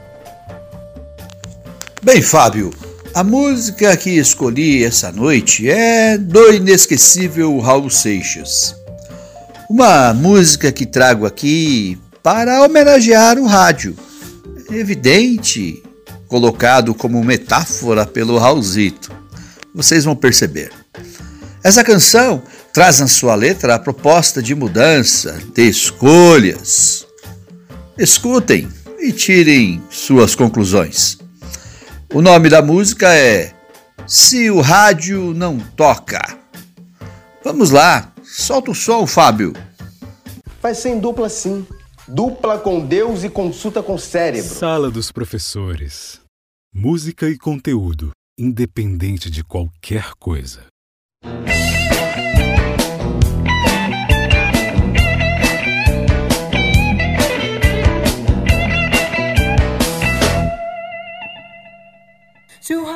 Bem, 2.01 2.21
Fábio, 2.21 2.71
a 3.13 3.24
música 3.24 3.96
que 3.98 4.12
escolhi 4.12 4.84
essa 4.84 5.12
noite 5.12 5.70
é 5.70 6.18
do 6.18 6.54
inesquecível 6.54 7.58
Raul 7.60 7.89
Seixas. 7.89 8.75
Uma 9.70 10.13
música 10.13 10.72
que 10.72 10.86
trago 10.86 11.25
aqui 11.25 11.98
para 12.22 12.63
homenagear 12.63 13.38
o 13.38 13.46
rádio. 13.46 13.96
Evidente, 14.72 15.82
colocado 16.28 16.94
como 16.94 17.24
metáfora 17.24 18.06
pelo 18.06 18.38
Raulzito. 18.38 19.12
Vocês 19.74 20.06
vão 20.06 20.16
perceber. 20.16 20.72
Essa 21.63 21.84
canção 21.84 22.42
traz 22.74 23.00
na 23.00 23.08
sua 23.08 23.36
letra 23.36 23.75
a 23.75 23.80
proposta 23.80 24.42
de 24.42 24.54
mudança, 24.54 25.39
de 25.54 25.68
escolhas. 25.68 27.06
Escutem 27.98 28.70
e 29.00 29.12
tirem 29.12 29.82
suas 29.89 30.36
conclusões. 30.36 31.18
O 32.12 32.24
nome 32.24 32.50
da 32.50 32.60
música 32.60 33.13
é 33.13 33.54
Se 34.08 34.50
o 34.50 34.62
Rádio 34.62 35.32
Não 35.32 35.60
Toca. 35.60 36.20
Vamos 37.44 37.70
lá, 37.70 38.12
solta 38.24 38.72
o 38.72 38.75
som, 38.75 39.06
Fábio. 39.06 39.54
Vai 40.60 40.74
ser 40.74 40.89
em 40.89 41.00
dupla 41.00 41.30
sim. 41.30 41.68
Dupla 42.08 42.58
com 42.58 42.84
Deus 42.84 43.24
e 43.24 43.30
consulta 43.30 43.84
com 43.84 43.94
o 43.94 44.00
cérebro. 44.00 44.50
Sala 44.50 44.89
dos 44.89 45.12
Professores. 45.12 46.20
Música 46.74 47.30
e 47.30 47.38
conteúdo, 47.38 48.10
independente 48.39 49.30
de 49.30 49.43
qualquer 49.43 50.13
coisa. 50.19 50.65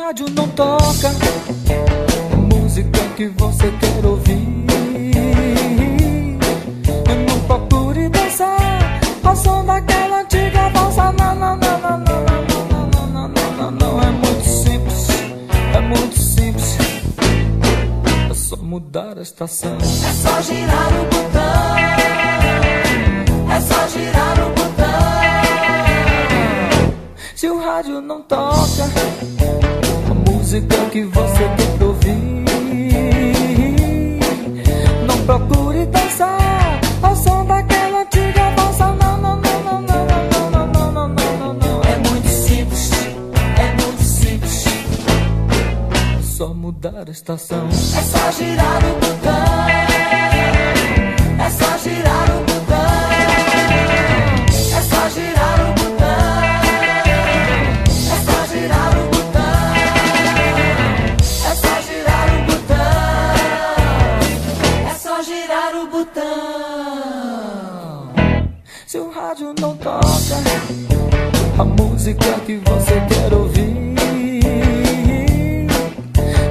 Rádio 0.06 0.30
não 0.32 0.50
toca 0.50 1.12
música 2.54 3.00
que 3.16 3.28
você 3.30 3.72
quer 3.80 4.06
ouvir, 4.06 4.66
não 7.26 7.40
procure 7.48 8.10
dançar 8.10 9.00
ao 9.24 9.34
som 9.34 9.64
daquela 9.64 10.20
antiga 10.20 10.68
valsa. 10.72 11.10
Não, 11.14 11.34
não, 11.36 11.56
não, 11.56 11.80
não, 11.80 11.98
não, 12.00 12.22
não, 12.26 12.88
não, 12.88 13.08
não, 13.08 13.28
não, 13.30 13.52
não, 13.52 13.72
não. 13.72 14.02
É 14.02 14.12
muito 14.12 14.44
simples, 14.44 15.08
é 15.74 15.80
muito 15.80 16.18
simples. 16.18 16.78
É 18.30 18.34
só 18.34 18.58
mudar 18.58 19.18
a 19.18 19.22
estação. 19.22 19.78
É 19.78 20.14
só 20.22 20.42
girar 20.42 20.92
o 21.00 21.06
botão. 21.06 21.78
É 23.50 23.62
só 23.62 23.88
girar 23.88 24.38
o 24.38 24.50
botão. 24.50 24.64
Se 27.36 27.48
o 27.50 27.58
rádio 27.58 28.02
não 28.02 28.22
toca 28.22 29.14
música 30.54 30.90
que 30.92 31.04
você 31.06 31.50
quer 31.58 31.84
ouvir, 31.84 32.46
não 35.08 35.26
procure 35.26 35.86
dançar 35.88 36.80
ao 37.02 37.16
som 37.16 37.44
daquela 37.46 38.02
antiga 38.02 38.52
valsa. 38.56 38.86
Não, 38.86 39.18
não, 39.18 39.42
não, 39.42 39.64
não, 39.64 39.82
não, 39.82 40.06
não, 40.06 40.50
não, 40.52 40.92
não, 40.92 41.08
não, 41.08 41.38
não, 41.38 41.54
não. 41.54 41.82
É 41.84 41.98
muito 42.08 42.28
simples, 42.28 42.92
é 43.58 43.82
muito 43.82 44.04
simples. 44.04 44.66
É 46.20 46.22
só 46.22 46.54
mudar 46.54 47.06
a 47.08 47.12
estação. 47.12 47.68
É 47.70 48.02
só 48.04 48.32
girar 48.32 48.78
o 48.86 48.94
botão. 49.00 50.23
Música 72.14 72.40
que 72.46 72.58
você 72.58 73.02
quer 73.08 73.34
ouvir, 73.34 73.74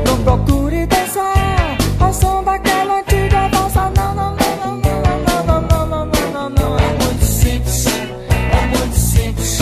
não 0.05 0.23
procure 0.25 0.87
dançar 0.87 1.77
ao 2.01 2.13
som 2.13 2.43
daquela 2.43 2.99
antiga 3.01 3.49
valsa. 3.49 3.91
Não, 3.97 4.15
não, 4.15 4.37
não, 4.37 4.57
não, 4.57 4.81
não, 4.81 5.63
não, 5.63 5.87
não, 5.87 5.87
não, 5.87 6.07
não, 6.07 6.51
não. 6.51 6.79
É 6.79 7.05
muito 7.05 7.25
simples, 7.25 7.87
é 7.87 8.67
muito 8.77 8.97
simples. 8.97 9.61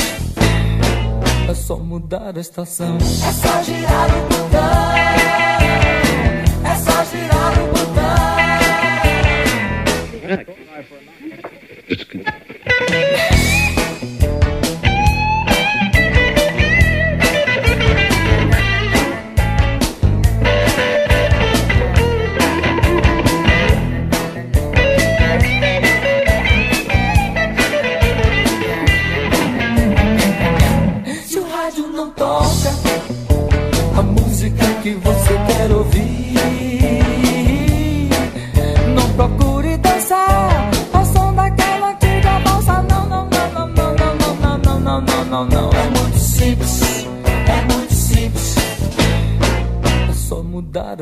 É 1.49 1.55
só 1.55 1.77
mudar 1.77 2.37
a 2.37 2.41
estação. 2.41 2.97
É 2.97 3.33
só 3.33 3.63
girar 3.63 4.09
o 4.09 4.23
botão. 4.29 5.40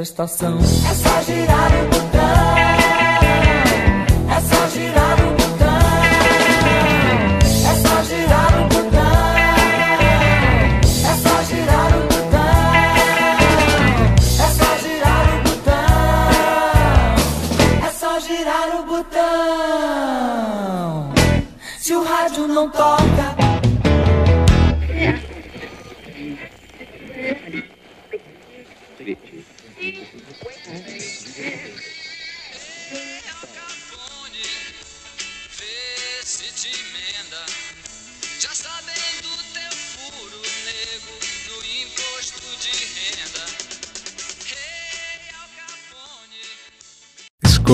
Estação. 0.02 0.58
É 0.58 0.94
só 0.94 1.22
girar 1.22 1.70
o 1.72 2.17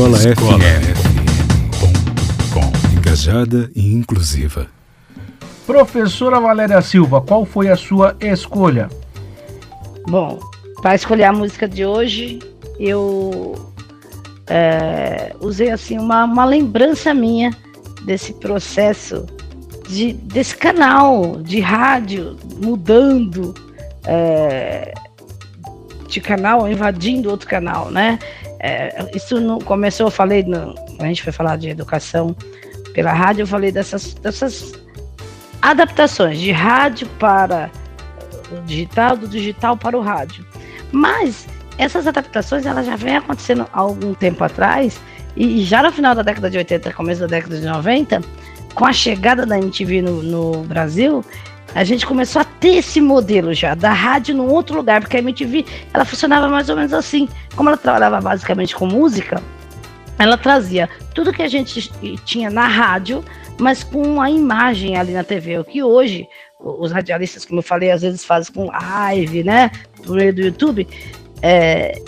Escola, 0.05 0.19
FM.com 0.19 0.59
Engajada 2.95 3.71
e 3.75 3.95
inclusiva. 3.95 4.67
Professora 5.67 6.39
Valéria 6.39 6.83
Silva, 6.83 7.23
qual 7.23 7.47
foi 7.47 7.71
a 7.71 7.77
sua 7.77 8.15
escolha? 8.21 8.91
Bom, 10.07 10.39
para 10.83 10.95
escolher 10.95 11.25
a 11.25 11.33
música 11.33 11.67
de 11.67 11.87
hoje, 11.87 12.39
eu 12.79 13.55
é, 14.47 15.35
usei 15.41 15.71
assim 15.71 15.99
uma, 15.99 16.25
uma 16.25 16.45
lembrança 16.45 17.15
minha 17.15 17.51
desse 18.05 18.35
processo 18.35 19.25
de, 19.89 20.13
desse 20.13 20.55
canal 20.55 21.41
de 21.43 21.61
rádio 21.61 22.37
mudando 22.63 23.55
é, 24.07 24.93
de 26.09 26.21
canal, 26.21 26.69
invadindo 26.69 27.31
outro 27.31 27.49
canal, 27.49 27.91
né? 27.91 28.19
É, 28.67 29.11
isso 29.15 29.39
não 29.39 29.59
começou, 29.59 30.07
eu 30.07 30.11
falei, 30.11 30.43
no, 30.43 30.75
a 30.99 31.05
gente 31.05 31.23
foi 31.23 31.31
falar 31.31 31.59
de 31.59 31.69
educação 31.69 32.35
pela 32.95 33.13
rádio, 33.13 33.43
eu 33.43 33.47
falei 33.47 33.71
dessas, 33.71 34.15
dessas 34.15 34.73
adaptações 35.61 36.41
de 36.41 36.51
rádio 36.51 37.07
para 37.19 37.71
o 38.51 38.63
digital, 38.63 39.19
do 39.19 39.29
digital 39.29 39.77
para 39.77 39.99
o 39.99 40.01
rádio. 40.01 40.47
Mas 40.91 41.47
essas 41.77 42.07
adaptações 42.07 42.65
elas 42.65 42.87
já 42.87 42.97
vêm 42.97 43.19
acontecendo 43.19 43.67
há 43.71 43.81
algum 43.81 44.15
tempo 44.15 44.43
atrás 44.43 44.99
e 45.37 45.63
já 45.63 45.83
no 45.83 45.93
final 45.93 46.15
da 46.15 46.23
década 46.23 46.49
de 46.49 46.57
80, 46.57 46.91
começo 46.95 47.21
da 47.21 47.27
década 47.27 47.61
de 47.61 47.67
90, 47.67 48.23
com 48.75 48.87
a 48.87 48.95
chegada 48.95 49.45
da 49.45 49.59
MTV 49.59 50.01
no, 50.01 50.23
no 50.23 50.65
Brasil, 50.65 51.23
a 51.75 51.83
gente 51.83 52.07
começou 52.07 52.41
a 52.41 52.45
ter 52.45 52.77
esse 52.77 53.01
modelo 53.01 53.53
já 53.53 53.75
da 53.75 53.93
rádio 53.93 54.35
num 54.35 54.49
outro 54.49 54.77
lugar, 54.77 55.01
porque 55.01 55.17
a 55.17 55.21
MTV 55.21 55.65
ela 55.93 56.05
funcionava 56.05 56.49
mais 56.49 56.69
ou 56.69 56.77
menos 56.77 56.93
assim. 56.93 57.29
Como 57.57 57.69
ela 57.69 57.77
trabalhava 57.77 58.21
basicamente 58.21 58.77
com 58.77 58.87
música, 58.87 59.43
ela 60.19 60.39
trazia 60.39 60.89
tudo 61.15 61.33
que 61.33 61.43
a 61.43 61.49
gente 61.49 61.91
tinha 62.25 62.49
na 62.49 62.69
rádio, 62.69 63.25
mas 63.59 63.83
com 63.83 64.21
a 64.21 64.31
imagem 64.31 64.97
ali 64.97 65.13
na 65.13 65.25
TV. 65.25 65.59
O 65.59 65.65
que 65.65 65.83
hoje 65.83 66.29
os 66.61 66.93
radialistas, 66.93 67.45
como 67.45 67.59
eu 67.59 67.63
falei, 67.63 67.91
às 67.91 68.03
vezes 68.03 68.25
fazem 68.25 68.55
com 68.55 68.67
live, 68.67 69.43
né? 69.43 69.71
Por 70.05 70.17
meio 70.17 70.33
do 70.33 70.43
YouTube. 70.43 70.87
É, 71.43 72.01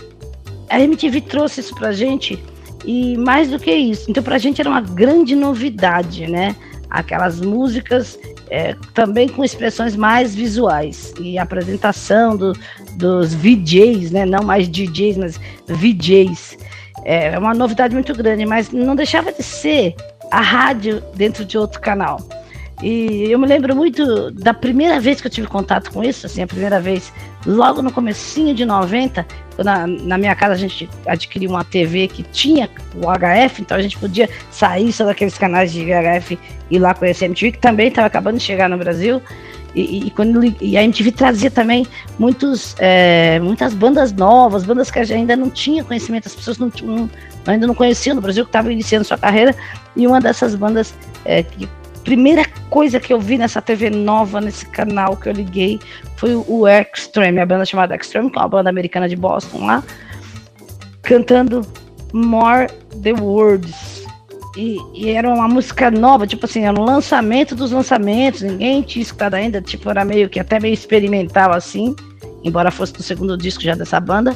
a 0.70 0.80
MTV 0.80 1.20
trouxe 1.22 1.60
isso 1.60 1.74
pra 1.74 1.92
gente 1.92 2.42
e 2.84 3.16
mais 3.16 3.50
do 3.50 3.58
que 3.58 3.72
isso. 3.72 4.08
Então, 4.08 4.22
pra 4.22 4.38
gente 4.38 4.60
era 4.60 4.70
uma 4.70 4.80
grande 4.80 5.34
novidade, 5.34 6.26
né? 6.28 6.54
Aquelas 6.88 7.40
músicas 7.40 8.18
é, 8.50 8.74
também 8.94 9.28
com 9.28 9.44
expressões 9.44 9.96
mais 9.96 10.34
visuais 10.34 11.12
e 11.20 11.38
apresentação 11.38 12.36
do, 12.36 12.52
dos 12.94 13.34
VJs, 13.34 14.10
né? 14.10 14.24
Não 14.24 14.42
mais 14.42 14.68
DJs, 14.68 15.16
mas 15.16 15.40
VJs. 15.66 16.58
É 17.04 17.38
uma 17.38 17.54
novidade 17.54 17.94
muito 17.94 18.14
grande, 18.14 18.44
mas 18.46 18.70
não 18.70 18.96
deixava 18.96 19.32
de 19.32 19.42
ser 19.42 19.94
a 20.30 20.40
rádio 20.40 21.02
dentro 21.14 21.44
de 21.44 21.56
outro 21.56 21.80
canal. 21.80 22.18
E 22.82 23.30
eu 23.30 23.38
me 23.38 23.46
lembro 23.46 23.74
muito 23.74 24.30
da 24.32 24.52
primeira 24.52 25.00
vez 25.00 25.20
que 25.20 25.26
eu 25.26 25.30
tive 25.30 25.46
contato 25.46 25.90
com 25.90 26.04
isso, 26.04 26.26
assim, 26.26 26.42
a 26.42 26.46
primeira 26.46 26.78
vez, 26.78 27.12
logo 27.46 27.80
no 27.80 27.92
comecinho 27.92 28.54
de 28.54 28.64
90, 28.64 29.24
na, 29.58 29.86
na 29.86 30.18
minha 30.18 30.34
casa 30.34 30.54
a 30.54 30.56
gente 30.56 30.88
adquiriu 31.06 31.50
uma 31.50 31.64
TV 31.64 32.08
que 32.08 32.22
tinha 32.22 32.68
o 32.94 33.06
HF, 33.06 33.62
então 33.62 33.76
a 33.76 33.82
gente 33.82 33.96
podia 33.96 34.28
sair 34.50 34.92
só 34.92 35.04
daqueles 35.04 35.38
canais 35.38 35.72
de 35.72 35.84
VHF 35.84 36.38
e 36.70 36.76
ir 36.76 36.78
lá 36.78 36.92
conhecer 36.92 37.24
a 37.24 37.28
MTV, 37.28 37.52
que 37.52 37.58
também 37.58 37.88
estava 37.88 38.08
acabando 38.08 38.38
de 38.38 38.42
chegar 38.42 38.68
no 38.68 38.76
Brasil. 38.76 39.22
E, 39.74 40.06
e, 40.06 40.10
quando, 40.10 40.42
e 40.60 40.76
a 40.76 40.82
MTV 40.82 41.12
trazia 41.12 41.50
também 41.50 41.86
muitos, 42.18 42.74
é, 42.78 43.38
muitas 43.40 43.74
bandas 43.74 44.10
novas, 44.10 44.64
bandas 44.64 44.90
que 44.90 44.98
ainda 44.98 45.36
não 45.36 45.50
tinha 45.50 45.84
conhecimento, 45.84 46.26
as 46.26 46.34
pessoas 46.34 46.56
não, 46.56 46.72
não 46.82 47.10
ainda 47.46 47.66
não 47.66 47.74
conheciam 47.74 48.16
no 48.16 48.22
Brasil, 48.22 48.44
que 48.44 48.48
estavam 48.48 48.70
iniciando 48.70 49.04
sua 49.04 49.18
carreira, 49.18 49.54
e 49.94 50.06
uma 50.06 50.18
dessas 50.18 50.54
bandas 50.54 50.94
é, 51.26 51.42
que 51.42 51.68
primeira 52.06 52.44
coisa 52.70 53.00
que 53.00 53.12
eu 53.12 53.20
vi 53.20 53.36
nessa 53.36 53.60
TV 53.60 53.90
nova, 53.90 54.40
nesse 54.40 54.64
canal 54.66 55.16
que 55.16 55.28
eu 55.28 55.32
liguei, 55.32 55.80
foi 56.14 56.36
o 56.36 56.68
Extreme, 56.68 57.40
a 57.40 57.44
banda 57.44 57.64
chamada 57.64 57.96
Extreme, 57.96 58.30
que 58.30 58.38
é 58.38 58.42
uma 58.42 58.48
banda 58.48 58.70
americana 58.70 59.08
de 59.08 59.16
Boston 59.16 59.66
lá, 59.66 59.82
cantando 61.02 61.66
More 62.12 62.68
the 63.02 63.12
Words. 63.12 64.06
E, 64.56 64.78
e, 64.94 65.10
era 65.10 65.28
uma 65.28 65.48
música 65.48 65.90
nova, 65.90 66.28
tipo 66.28 66.46
assim, 66.46 66.64
era 66.64 66.80
um 66.80 66.84
lançamento 66.84 67.56
dos 67.56 67.72
lançamentos, 67.72 68.40
ninguém 68.40 68.82
tinha 68.82 69.02
escutado 69.02 69.34
ainda, 69.34 69.60
tipo, 69.60 69.90
era 69.90 70.04
meio 70.04 70.30
que 70.30 70.38
até 70.38 70.60
meio 70.60 70.72
experimental 70.72 71.52
assim, 71.52 71.94
embora 72.44 72.70
fosse 72.70 72.92
do 72.92 73.02
segundo 73.02 73.36
disco 73.36 73.64
já 73.64 73.74
dessa 73.74 73.98
banda. 73.98 74.34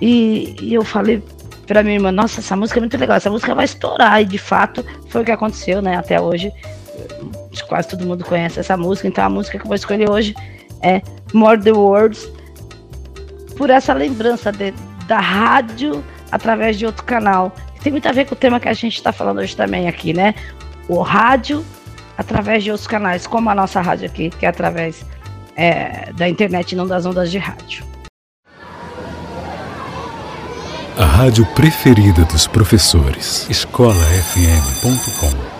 E, 0.00 0.54
e 0.62 0.72
eu 0.72 0.84
falei 0.84 1.20
pra 1.66 1.82
minha 1.82 1.96
irmã, 1.96 2.12
nossa, 2.12 2.38
essa 2.38 2.56
música 2.56 2.78
é 2.78 2.82
muito 2.82 2.96
legal, 2.96 3.16
essa 3.16 3.30
música 3.30 3.52
vai 3.52 3.64
estourar, 3.64 4.22
e 4.22 4.24
de 4.24 4.38
fato 4.38 4.84
foi 5.08 5.22
o 5.22 5.24
que 5.24 5.32
aconteceu, 5.32 5.82
né, 5.82 5.96
até 5.96 6.20
hoje. 6.20 6.52
Quase 7.68 7.88
todo 7.88 8.06
mundo 8.06 8.24
conhece 8.24 8.60
essa 8.60 8.76
música, 8.76 9.08
então 9.08 9.24
a 9.24 9.28
música 9.28 9.58
que 9.58 9.64
eu 9.64 9.68
vou 9.68 9.74
escolher 9.74 10.10
hoje 10.10 10.34
é 10.82 11.00
More 11.32 11.60
the 11.60 11.72
Words, 11.72 12.28
por 13.56 13.70
essa 13.70 13.92
lembrança 13.92 14.52
de, 14.52 14.72
da 15.06 15.18
rádio 15.18 16.04
através 16.30 16.78
de 16.78 16.86
outro 16.86 17.04
canal 17.04 17.52
tem 17.84 17.92
muito 17.92 18.08
a 18.08 18.12
ver 18.12 18.24
com 18.24 18.34
o 18.34 18.36
tema 18.36 18.58
que 18.58 18.68
a 18.68 18.72
gente 18.72 18.94
está 18.94 19.12
falando 19.12 19.40
hoje 19.40 19.54
também 19.54 19.86
aqui, 19.86 20.14
né? 20.14 20.34
O 20.88 21.02
rádio 21.02 21.62
através 22.16 22.64
de 22.64 22.70
outros 22.70 22.86
canais, 22.86 23.26
como 23.26 23.50
a 23.50 23.54
nossa 23.54 23.82
rádio 23.82 24.06
aqui, 24.06 24.30
que 24.30 24.46
é 24.46 24.48
através 24.48 25.04
é, 25.54 26.10
da 26.14 26.26
internet 26.26 26.72
e 26.72 26.76
não 26.76 26.86
das 26.86 27.04
ondas 27.04 27.30
de 27.30 27.36
rádio. 27.36 27.84
A 30.96 31.04
rádio 31.04 31.44
preferida 31.54 32.24
dos 32.24 32.46
professores. 32.46 33.46
escolafm.com 33.50 35.53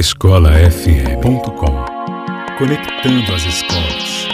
escolafm.com 0.00 1.84
Conectando 2.56 3.34
as 3.34 3.44
escolas. 3.44 4.28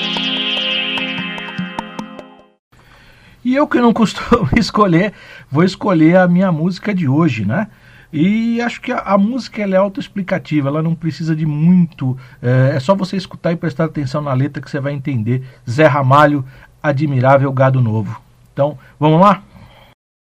E 3.45 3.57
eu 3.57 3.67
que 3.67 3.81
não 3.81 3.93
costumo 3.93 4.49
escolher, 4.57 5.13
vou 5.51 5.65
escolher 5.65 6.19
a 6.19 6.29
minha 6.29 6.53
música 6.53 6.95
de 6.95 7.09
hoje, 7.09 7.45
né? 7.45 7.67
E 8.13 8.61
acho 8.61 8.81
que 8.81 8.93
a, 8.93 9.01
a 9.01 9.19
música 9.19 9.61
ela 9.61 9.75
é 9.75 9.79
autoexplicativa, 9.79 10.69
ela 10.69 10.85
não 10.85 10.95
precisa 10.95 11.35
de 11.35 11.45
muito. 11.45 12.17
É, 12.41 12.77
é 12.77 12.81
só 12.81 12.95
você 12.95 13.17
escutar 13.17 13.51
e 13.51 13.57
prestar 13.57 13.87
atenção 13.87 14.23
na 14.23 14.35
letra 14.35 14.63
que 14.63 14.71
você 14.71 14.79
vai 14.79 14.93
entender. 14.93 15.43
Zé 15.69 15.89
Ramalho, 15.89 16.45
Admirável 16.81 17.53
Gado 17.53 17.81
Novo. 17.81 18.23
Então, 18.53 18.79
vamos 19.01 19.21
lá? 19.21 19.43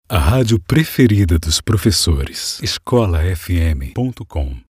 A 0.08 0.20
rádio 0.20 0.60
preferida 0.60 1.40
dos 1.40 1.60
professores. 1.60 2.60
escolafm.com 2.62 4.71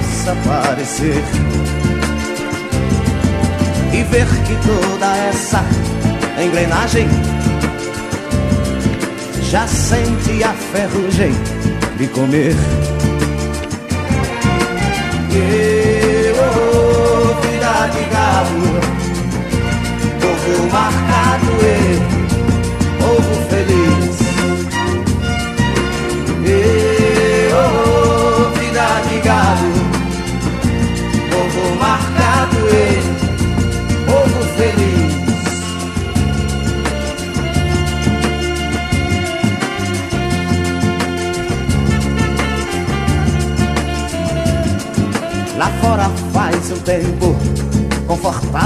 parecer. 0.47 1.23
E 3.93 4.03
ver 4.03 4.27
que 4.45 4.55
toda 4.65 5.17
essa 5.17 5.65
engrenagem 6.41 7.07
já 9.49 9.67
sente 9.67 10.43
a 10.43 10.53
ferrugem 10.53 11.33
de 11.97 12.07
comer. 12.07 12.55
E, 15.33 16.31
oh, 16.39 17.41
vida 17.41 17.87
de 17.87 18.03
gado, 18.09 19.00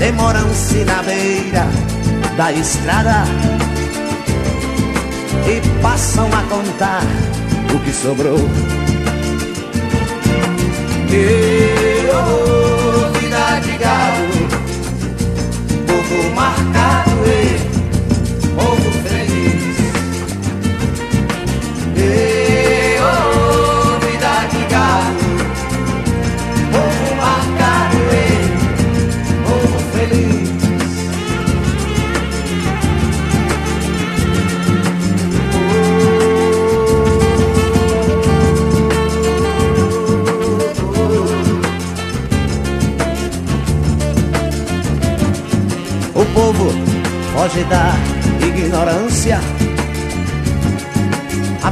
demoram-se 0.00 0.82
na 0.86 1.02
beira 1.02 1.66
da 2.34 2.50
estrada 2.52 3.24
e 5.46 5.60
passam 5.82 6.26
a 6.32 6.42
contar 6.44 7.02
o 7.74 7.78
que 7.80 7.92
sobrou. 7.92 8.38
E, 11.12 12.08
oh, 12.08 13.12
vida 13.18 13.60
de 13.60 13.76
gado, 13.76 14.24
povo 15.86 16.34
marcado 16.34 16.69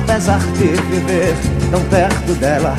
apesar 0.09 0.38
de 0.38 0.68
viver 0.90 1.37
tão 1.71 1.83
perto 1.85 2.33
dela. 2.40 2.75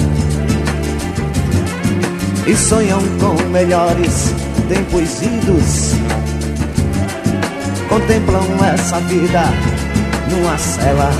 E 2.47 2.55
sonham 2.55 2.99
com 3.19 3.35
melhores 3.49 4.33
tempos 4.67 5.21
idos. 5.21 5.93
Contemplam 7.87 8.43
essa 8.73 8.99
vida 9.01 9.43
numa 10.31 10.57
cela. 10.57 11.11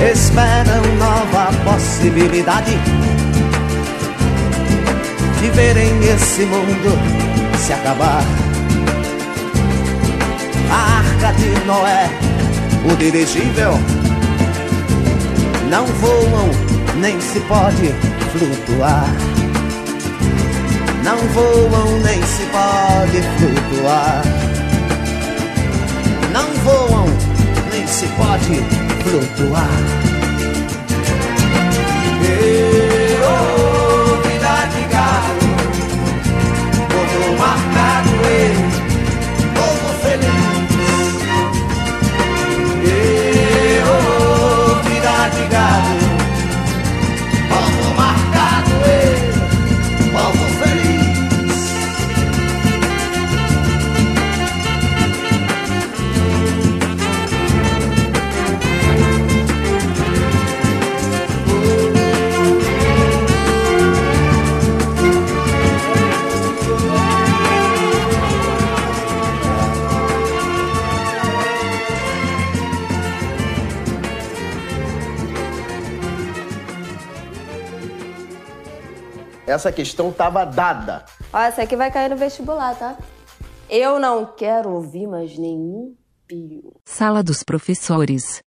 Esperam 0.00 0.82
nova 0.98 1.52
possibilidade 1.62 2.72
de 5.38 5.50
verem 5.50 5.92
esse 6.04 6.46
mundo 6.46 7.58
se 7.58 7.74
acabar. 7.74 8.24
A 10.70 10.98
arca 10.98 11.32
de 11.38 11.66
Noé, 11.66 12.21
o 12.84 12.96
dirigível, 12.96 13.72
não 15.70 15.86
voam 15.86 16.50
nem 16.96 17.20
se 17.20 17.40
pode 17.40 17.94
flutuar. 18.32 19.08
Não 21.04 21.16
voam 21.34 21.98
nem 22.00 22.22
se 22.22 22.42
pode 22.52 23.22
flutuar. 23.38 24.22
Não 26.32 26.48
voam 26.64 27.06
nem 27.70 27.86
se 27.86 28.06
pode 28.08 28.62
flutuar. 29.02 30.11
Essa 79.52 79.70
questão 79.70 80.08
estava 80.08 80.44
dada. 80.44 81.04
Ó, 81.32 81.38
essa 81.38 81.62
aqui 81.62 81.76
vai 81.76 81.90
cair 81.90 82.08
no 82.08 82.16
vestibular, 82.16 82.74
tá? 82.74 82.96
Eu 83.68 84.00
não 84.00 84.24
quero 84.24 84.70
ouvir 84.70 85.06
mais 85.06 85.38
nenhum 85.38 85.94
pio. 86.26 86.74
Sala 86.84 87.22
dos 87.22 87.42
professores. 87.42 88.42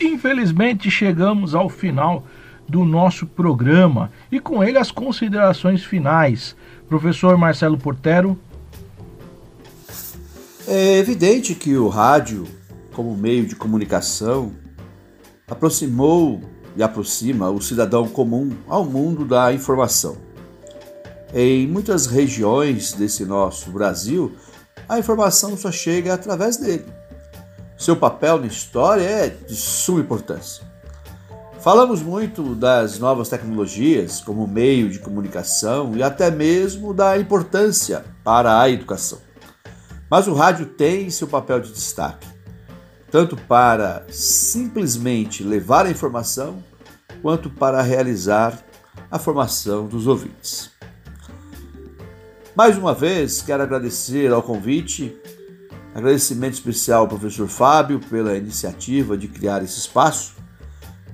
Infelizmente 0.00 0.90
chegamos 0.90 1.54
ao 1.54 1.68
final 1.68 2.24
do 2.68 2.84
nosso 2.84 3.26
programa 3.26 4.10
e 4.30 4.40
com 4.40 4.62
ele 4.62 4.78
as 4.78 4.90
considerações 4.90 5.84
finais. 5.84 6.56
Professor 6.88 7.36
Marcelo 7.36 7.76
Portero. 7.76 8.38
É 10.66 10.96
evidente 10.98 11.54
que 11.54 11.76
o 11.76 11.88
rádio, 11.88 12.46
como 12.92 13.14
meio 13.16 13.46
de 13.46 13.54
comunicação, 13.54 14.52
aproximou 15.46 16.40
e 16.76 16.82
aproxima 16.82 17.50
o 17.50 17.60
cidadão 17.60 18.08
comum 18.08 18.50
ao 18.68 18.84
mundo 18.84 19.24
da 19.24 19.52
informação. 19.52 20.16
Em 21.32 21.66
muitas 21.66 22.06
regiões 22.06 22.92
desse 22.92 23.24
nosso 23.24 23.70
Brasil, 23.70 24.34
a 24.88 24.98
informação 24.98 25.56
só 25.56 25.72
chega 25.72 26.14
através 26.14 26.56
dele. 26.56 26.84
Seu 27.76 27.96
papel 27.96 28.38
na 28.38 28.46
história 28.46 29.02
é 29.02 29.28
de 29.28 29.56
suma 29.56 30.00
importância. 30.00 30.64
Falamos 31.60 32.02
muito 32.02 32.54
das 32.54 32.98
novas 32.98 33.28
tecnologias 33.28 34.20
como 34.20 34.46
meio 34.46 34.90
de 34.90 34.98
comunicação 34.98 35.96
e 35.96 36.02
até 36.02 36.30
mesmo 36.30 36.92
da 36.92 37.18
importância 37.18 38.04
para 38.22 38.60
a 38.60 38.68
educação. 38.68 39.18
Mas 40.10 40.28
o 40.28 40.34
rádio 40.34 40.66
tem 40.66 41.08
seu 41.08 41.26
papel 41.26 41.60
de 41.60 41.72
destaque, 41.72 42.26
tanto 43.14 43.36
para 43.36 44.04
simplesmente 44.10 45.44
levar 45.44 45.86
a 45.86 45.90
informação, 45.92 46.60
quanto 47.22 47.48
para 47.48 47.80
realizar 47.80 48.58
a 49.08 49.20
formação 49.20 49.86
dos 49.86 50.08
ouvintes. 50.08 50.72
Mais 52.56 52.76
uma 52.76 52.92
vez, 52.92 53.40
quero 53.40 53.62
agradecer 53.62 54.32
ao 54.32 54.42
convite, 54.42 55.16
agradecimento 55.94 56.54
especial 56.54 57.02
ao 57.02 57.08
professor 57.08 57.46
Fábio 57.46 58.00
pela 58.00 58.36
iniciativa 58.36 59.16
de 59.16 59.28
criar 59.28 59.62
esse 59.62 59.78
espaço 59.78 60.34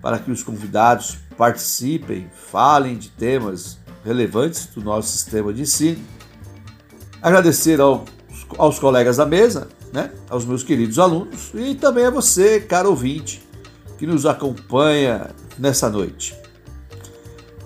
para 0.00 0.18
que 0.18 0.30
os 0.30 0.42
convidados 0.42 1.18
participem, 1.36 2.30
falem 2.50 2.96
de 2.96 3.10
temas 3.10 3.76
relevantes 4.02 4.64
do 4.64 4.80
nosso 4.80 5.12
sistema 5.12 5.52
de 5.52 5.60
ensino. 5.60 6.02
Agradecer 7.20 7.78
ao, 7.78 8.06
aos 8.56 8.78
colegas 8.78 9.18
da 9.18 9.26
mesa, 9.26 9.68
né, 9.92 10.10
aos 10.28 10.44
meus 10.44 10.62
queridos 10.62 10.98
alunos 10.98 11.50
e 11.54 11.74
também 11.74 12.06
a 12.06 12.10
você, 12.10 12.60
caro 12.60 12.90
ouvinte, 12.90 13.42
que 13.98 14.06
nos 14.06 14.24
acompanha 14.26 15.30
nessa 15.58 15.90
noite. 15.90 16.34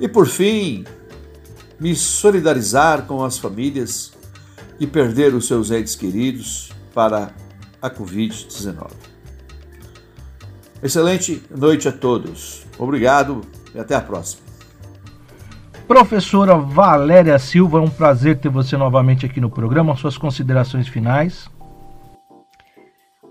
E 0.00 0.08
por 0.08 0.26
fim, 0.26 0.84
me 1.78 1.94
solidarizar 1.94 3.02
com 3.02 3.24
as 3.24 3.38
famílias 3.38 4.12
que 4.78 4.86
perderam 4.86 5.40
seus 5.40 5.70
entes 5.70 5.94
queridos 5.94 6.72
para 6.92 7.30
a 7.80 7.90
Covid-19. 7.90 8.90
Excelente 10.82 11.42
noite 11.56 11.88
a 11.88 11.92
todos. 11.92 12.66
Obrigado 12.78 13.40
e 13.74 13.78
até 13.78 13.94
a 13.94 14.00
próxima. 14.00 14.42
Professora 15.86 16.56
Valéria 16.56 17.38
Silva, 17.38 17.78
é 17.78 17.80
um 17.80 17.90
prazer 17.90 18.38
ter 18.38 18.48
você 18.48 18.76
novamente 18.76 19.26
aqui 19.26 19.40
no 19.40 19.50
programa. 19.50 19.96
Suas 19.96 20.16
considerações 20.16 20.88
finais. 20.88 21.48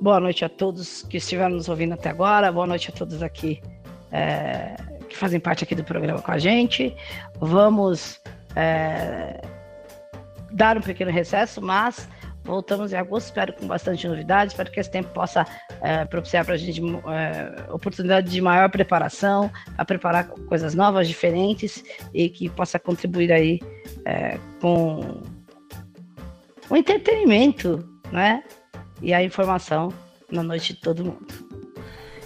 Boa 0.03 0.19
noite 0.19 0.43
a 0.43 0.49
todos 0.49 1.01
que 1.03 1.15
estiveram 1.15 1.51
nos 1.51 1.69
ouvindo 1.69 1.93
até 1.93 2.09
agora. 2.09 2.51
Boa 2.51 2.67
noite 2.67 2.89
a 2.89 2.91
todos 2.91 3.23
aqui 3.23 3.61
é, 4.11 4.75
que 5.07 5.15
fazem 5.15 5.39
parte 5.39 5.63
aqui 5.63 5.73
do 5.73 5.83
programa 5.85 6.21
com 6.21 6.29
a 6.29 6.37
gente. 6.37 6.93
Vamos 7.39 8.19
é, 8.53 9.39
dar 10.51 10.77
um 10.77 10.81
pequeno 10.81 11.09
recesso, 11.09 11.61
mas 11.61 12.09
voltamos 12.43 12.91
em 12.91 12.97
agosto. 12.97 13.27
Espero 13.27 13.53
com 13.53 13.65
bastante 13.65 14.05
novidades. 14.05 14.51
Espero 14.51 14.69
que 14.69 14.77
esse 14.81 14.91
tempo 14.91 15.07
possa 15.13 15.45
é, 15.81 16.03
propiciar 16.03 16.43
para 16.43 16.55
a 16.55 16.57
gente 16.57 16.81
é, 16.81 17.71
oportunidade 17.71 18.29
de 18.29 18.41
maior 18.41 18.69
preparação, 18.69 19.49
a 19.77 19.85
preparar 19.85 20.27
coisas 20.27 20.75
novas, 20.75 21.07
diferentes 21.07 21.81
e 22.13 22.27
que 22.27 22.49
possa 22.49 22.77
contribuir 22.77 23.31
aí 23.31 23.61
é, 24.05 24.37
com 24.59 25.21
o 26.69 26.75
entretenimento, 26.75 27.87
né? 28.11 28.43
E 29.03 29.13
a 29.13 29.23
informação 29.23 29.93
na 30.31 30.41
noite 30.41 30.73
de 30.73 30.79
todo 30.79 31.05
mundo. 31.05 31.27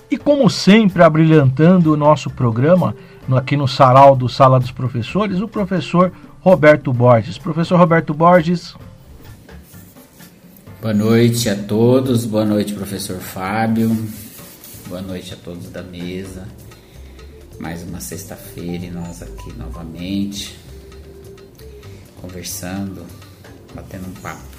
E 0.09 0.15
como 0.15 0.49
sempre, 0.49 1.03
abrilhantando 1.03 1.91
o 1.91 1.97
nosso 1.97 2.29
programa, 2.29 2.95
aqui 3.29 3.57
no 3.57 3.67
Sarau 3.67 4.15
do 4.15 4.29
Sala 4.29 4.59
dos 4.59 4.71
Professores, 4.71 5.41
o 5.41 5.47
professor 5.49 6.13
Roberto 6.39 6.93
Borges. 6.93 7.37
Professor 7.37 7.77
Roberto 7.77 8.13
Borges, 8.13 8.73
Boa 10.79 10.93
noite 10.93 11.49
a 11.49 11.55
todos, 11.55 12.23
boa 12.23 12.45
noite, 12.45 12.71
professor 12.73 13.17
Fábio, 13.17 13.89
boa 14.87 15.01
noite 15.01 15.33
a 15.33 15.35
todos 15.35 15.69
da 15.69 15.81
mesa. 15.81 16.47
Mais 17.59 17.81
uma 17.81 17.99
sexta-feira 17.99 18.85
e 18.85 18.91
nós 18.91 19.23
aqui 19.23 19.51
novamente, 19.57 20.55
conversando, 22.21 23.03
batendo 23.73 24.07
um 24.07 24.13
papo 24.21 24.56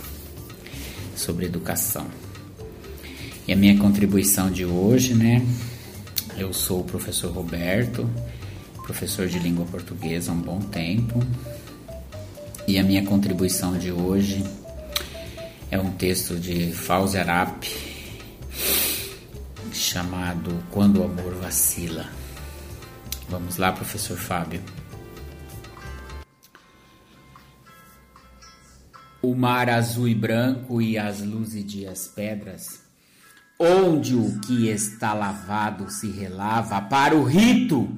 sobre 1.18 1.46
educação. 1.46 2.06
E 3.46 3.52
a 3.52 3.56
minha 3.56 3.76
contribuição 3.78 4.50
de 4.50 4.64
hoje, 4.64 5.14
né? 5.14 5.44
Eu 6.36 6.52
sou 6.52 6.80
o 6.80 6.84
professor 6.84 7.32
Roberto, 7.32 8.08
professor 8.84 9.26
de 9.26 9.38
língua 9.38 9.66
portuguesa 9.66 10.30
há 10.30 10.34
um 10.34 10.40
bom 10.40 10.60
tempo. 10.60 11.22
E 12.66 12.78
a 12.78 12.82
minha 12.82 13.04
contribuição 13.04 13.76
de 13.76 13.90
hoje 13.90 14.44
é 15.70 15.78
um 15.78 15.90
texto 15.92 16.36
de 16.36 16.72
Arap 17.18 17.64
chamado 19.72 20.62
Quando 20.70 21.00
o 21.00 21.04
Amor 21.04 21.34
Vacila. 21.34 22.06
Vamos 23.28 23.56
lá, 23.56 23.72
professor 23.72 24.16
Fábio. 24.16 24.60
O 29.20 29.34
mar 29.34 29.68
azul 29.68 30.08
e 30.08 30.14
branco 30.14 30.80
e 30.80 30.96
as 30.96 31.20
luzidias 31.20 32.06
pedras, 32.08 32.80
onde 33.58 34.14
o 34.14 34.38
que 34.40 34.68
está 34.68 35.12
lavado 35.12 35.90
se 35.90 36.08
relava 36.08 36.80
para 36.80 37.16
o 37.16 37.24
rito 37.24 37.88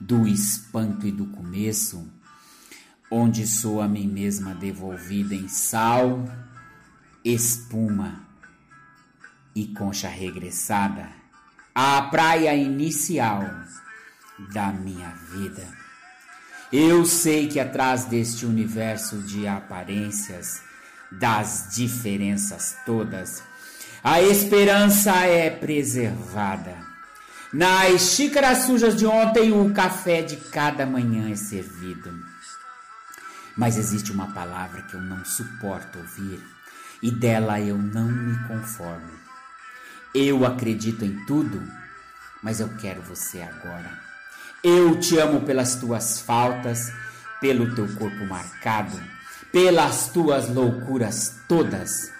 do 0.00 0.26
espanto 0.26 1.06
e 1.06 1.12
do 1.12 1.26
começo, 1.26 2.10
onde 3.10 3.46
sou 3.46 3.80
a 3.80 3.86
mim 3.86 4.08
mesma 4.08 4.54
devolvida 4.54 5.34
em 5.34 5.46
sal, 5.46 6.24
espuma 7.24 8.24
e 9.54 9.66
concha 9.66 10.08
regressada 10.08 11.08
à 11.74 12.02
praia 12.02 12.54
inicial 12.56 13.44
da 14.52 14.72
minha 14.72 15.10
vida. 15.32 15.79
Eu 16.72 17.04
sei 17.04 17.48
que 17.48 17.58
atrás 17.58 18.04
deste 18.04 18.46
universo 18.46 19.18
de 19.18 19.44
aparências, 19.48 20.62
das 21.10 21.66
diferenças 21.74 22.76
todas, 22.86 23.42
a 24.04 24.22
esperança 24.22 25.12
é 25.26 25.50
preservada. 25.50 26.76
Nas 27.52 28.12
xícaras 28.12 28.58
sujas 28.58 28.94
de 28.94 29.04
ontem, 29.04 29.50
o 29.50 29.74
café 29.74 30.22
de 30.22 30.36
cada 30.36 30.86
manhã 30.86 31.28
é 31.32 31.34
servido. 31.34 32.16
Mas 33.56 33.76
existe 33.76 34.12
uma 34.12 34.32
palavra 34.32 34.82
que 34.82 34.94
eu 34.94 35.00
não 35.00 35.24
suporto 35.24 35.98
ouvir 35.98 36.40
e 37.02 37.10
dela 37.10 37.60
eu 37.60 37.76
não 37.76 38.06
me 38.06 38.38
conformo. 38.46 39.10
Eu 40.14 40.46
acredito 40.46 41.04
em 41.04 41.26
tudo, 41.26 41.60
mas 42.40 42.60
eu 42.60 42.68
quero 42.80 43.02
você 43.02 43.42
agora. 43.42 44.09
Eu 44.62 45.00
te 45.00 45.18
amo 45.18 45.40
pelas 45.40 45.76
tuas 45.76 46.20
faltas, 46.20 46.92
pelo 47.40 47.74
teu 47.74 47.88
corpo 47.94 48.24
marcado, 48.26 49.00
pelas 49.50 50.08
tuas 50.08 50.48
loucuras 50.48 51.36
todas. 51.48 52.10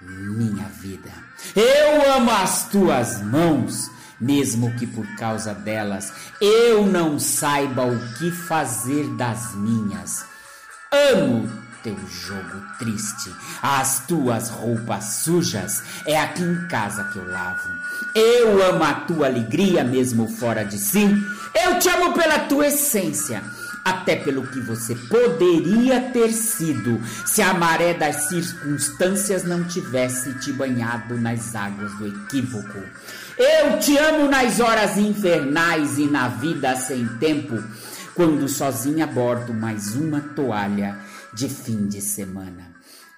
Minha 0.00 0.68
vida. 0.68 1.10
Eu 1.56 2.14
amo 2.14 2.30
as 2.30 2.68
tuas 2.68 3.20
mãos, 3.22 3.90
mesmo 4.20 4.72
que 4.76 4.86
por 4.86 5.06
causa 5.16 5.52
delas 5.52 6.12
eu 6.40 6.86
não 6.86 7.18
saiba 7.18 7.84
o 7.84 7.98
que 8.18 8.30
fazer 8.30 9.08
das 9.16 9.54
minhas. 9.54 10.24
Amo 10.92 11.63
teu 11.84 11.96
jogo 12.08 12.62
triste, 12.78 13.30
as 13.62 14.06
tuas 14.06 14.48
roupas 14.48 15.04
sujas, 15.22 15.82
é 16.06 16.18
aqui 16.18 16.42
em 16.42 16.66
casa 16.66 17.04
que 17.04 17.18
eu 17.18 17.30
lavo. 17.30 17.68
Eu 18.14 18.64
amo 18.70 18.82
a 18.82 18.94
tua 18.94 19.26
alegria 19.26 19.84
mesmo 19.84 20.26
fora 20.26 20.64
de 20.64 20.78
si. 20.78 21.04
Eu 21.54 21.78
te 21.78 21.88
amo 21.90 22.14
pela 22.14 22.38
tua 22.40 22.68
essência, 22.68 23.44
até 23.84 24.16
pelo 24.16 24.46
que 24.46 24.60
você 24.60 24.94
poderia 24.94 26.00
ter 26.10 26.32
sido 26.32 27.00
se 27.26 27.42
a 27.42 27.52
maré 27.52 27.92
das 27.92 28.28
circunstâncias 28.28 29.44
não 29.44 29.62
tivesse 29.64 30.32
te 30.38 30.52
banhado 30.54 31.20
nas 31.20 31.54
águas 31.54 31.92
do 31.98 32.06
equívoco. 32.06 32.78
Eu 33.36 33.78
te 33.78 33.98
amo 33.98 34.26
nas 34.26 34.58
horas 34.58 34.96
infernais 34.96 35.98
e 35.98 36.06
na 36.06 36.28
vida 36.28 36.74
sem 36.76 37.06
tempo, 37.18 37.62
quando 38.14 38.48
sozinha 38.48 39.06
bordo 39.06 39.52
mais 39.52 39.94
uma 39.96 40.20
toalha 40.20 40.96
de 41.34 41.48
fim 41.48 41.86
de 41.88 42.00
semana. 42.00 42.72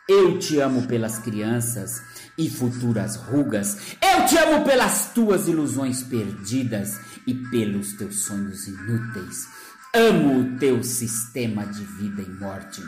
Eu 0.08 0.38
te 0.38 0.60
amo 0.60 0.86
pelas 0.86 1.18
crianças 1.18 2.00
e 2.38 2.48
futuras 2.48 3.16
rugas. 3.16 3.96
Eu 4.00 4.24
te 4.26 4.38
amo 4.38 4.64
pelas 4.64 5.10
tuas 5.12 5.48
ilusões 5.48 6.02
perdidas 6.02 7.00
e 7.26 7.34
pelos 7.34 7.94
teus 7.94 8.24
sonhos 8.24 8.68
inúteis. 8.68 9.48
Amo 9.92 10.40
o 10.40 10.58
teu 10.58 10.82
sistema 10.82 11.66
de 11.66 11.82
vida 11.82 12.22
e 12.22 12.30
morte. 12.30 12.82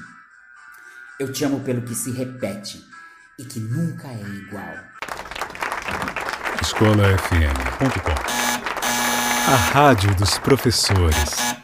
Eu 1.19 1.33
te 1.33 1.45
amo 1.45 1.61
pelo 1.61 1.83
que 1.83 1.95
se 1.95 2.13
repete 2.13 2.85
e 3.39 3.45
que 3.45 3.59
nunca 3.59 4.07
é 4.09 4.21
igual. 4.21 4.75
escolafm.com 6.63 8.13
A 9.51 9.57
rádio 9.57 10.15
dos 10.15 10.39
professores. 10.39 11.59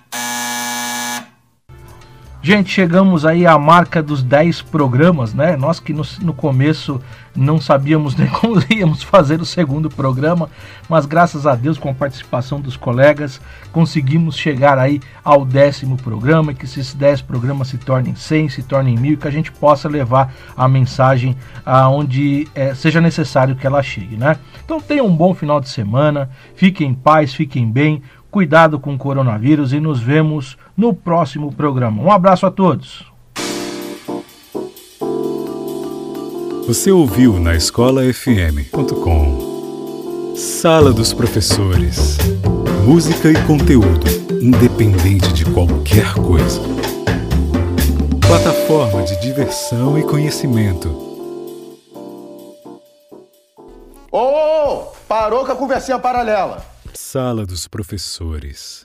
Gente, 2.45 2.71
chegamos 2.71 3.25
aí 3.25 3.47
à 3.47 3.59
marca 3.59 4.03
dos 4.03 4.23
10 4.23 4.61
programas, 4.61 5.33
né? 5.33 5.57
Nós 5.57 5.81
que 5.81 5.95
no, 5.95 6.03
no, 6.21 6.35
começo 6.35 7.01
não 7.35 7.59
sabíamos 7.59 8.15
nem 8.21 8.29
como 8.29 8.63
íamos 8.71 9.03
fazer 9.03 9.41
o 9.41 9.47
segundo 9.47 9.89
programa, 9.89 10.51
mas 10.87 11.07
graças 11.07 11.47
a 11.47 11.55
Deus, 11.55 11.79
com 11.79 11.89
a 11.89 11.95
participação 11.95 12.61
dos 12.61 12.77
colegas, 12.77 13.41
conseguimos 13.73 14.37
chegar 14.37 14.79
aí 14.79 15.01
ao 15.25 15.43
décimo 15.43 15.97
programa 15.97 16.53
que 16.53 16.67
esses 16.67 16.93
10 16.93 17.23
programas 17.23 17.69
se 17.69 17.79
tornem 17.79 18.15
100, 18.15 18.51
se 18.51 18.63
tornem 18.63 18.95
mil 18.95 19.17
que 19.17 19.27
a 19.27 19.33
gente 19.33 19.51
possa 19.51 19.89
levar 19.89 20.31
a 20.55 20.69
mensagem 20.69 21.35
aonde 21.65 22.47
é, 22.55 22.75
seja 22.75 23.01
necessário 23.01 23.57
que 23.57 23.67
ela 23.67 23.83
chegue, 23.83 24.19
né? 24.19 24.37
Então 24.63 24.83
tenham 24.83 25.07
um 25.07 25.17
bom 25.17 25.33
final 25.33 25.63
de 25.63 25.71
semana, 25.71 26.29
fiquem 26.55 26.91
em 26.91 26.95
paz, 26.95 27.33
fiquem 27.33 27.71
bem, 27.71 28.03
cuidado 28.31 28.79
com 28.79 28.93
o 28.93 28.99
coronavírus 28.99 29.73
e 29.73 29.81
nos 29.81 30.01
vemos 30.01 30.59
no 30.77 30.95
próximo 30.95 31.53
programa. 31.53 32.03
Um 32.03 32.11
abraço 32.11 32.47
a 32.47 32.51
todos. 32.51 33.05
Você 36.67 36.91
ouviu 36.91 37.39
na 37.39 37.55
escolafm.com 37.55 39.55
Sala 40.35 40.93
dos 40.93 41.13
Professores. 41.13 42.19
Música 42.85 43.31
e 43.31 43.47
conteúdo, 43.47 44.07
independente 44.43 45.33
de 45.33 45.45
qualquer 45.45 46.13
coisa. 46.15 46.61
Plataforma 48.27 49.03
de 49.03 49.21
diversão 49.21 49.99
e 49.99 50.03
conhecimento. 50.03 50.89
Ô, 54.11 54.19
oh, 54.19 54.87
parou 55.07 55.45
com 55.45 55.53
a 55.53 55.57
conversinha 55.57 55.99
paralela. 55.99 56.65
Sala 56.95 57.47
dos 57.47 57.69
Professores. 57.69 58.84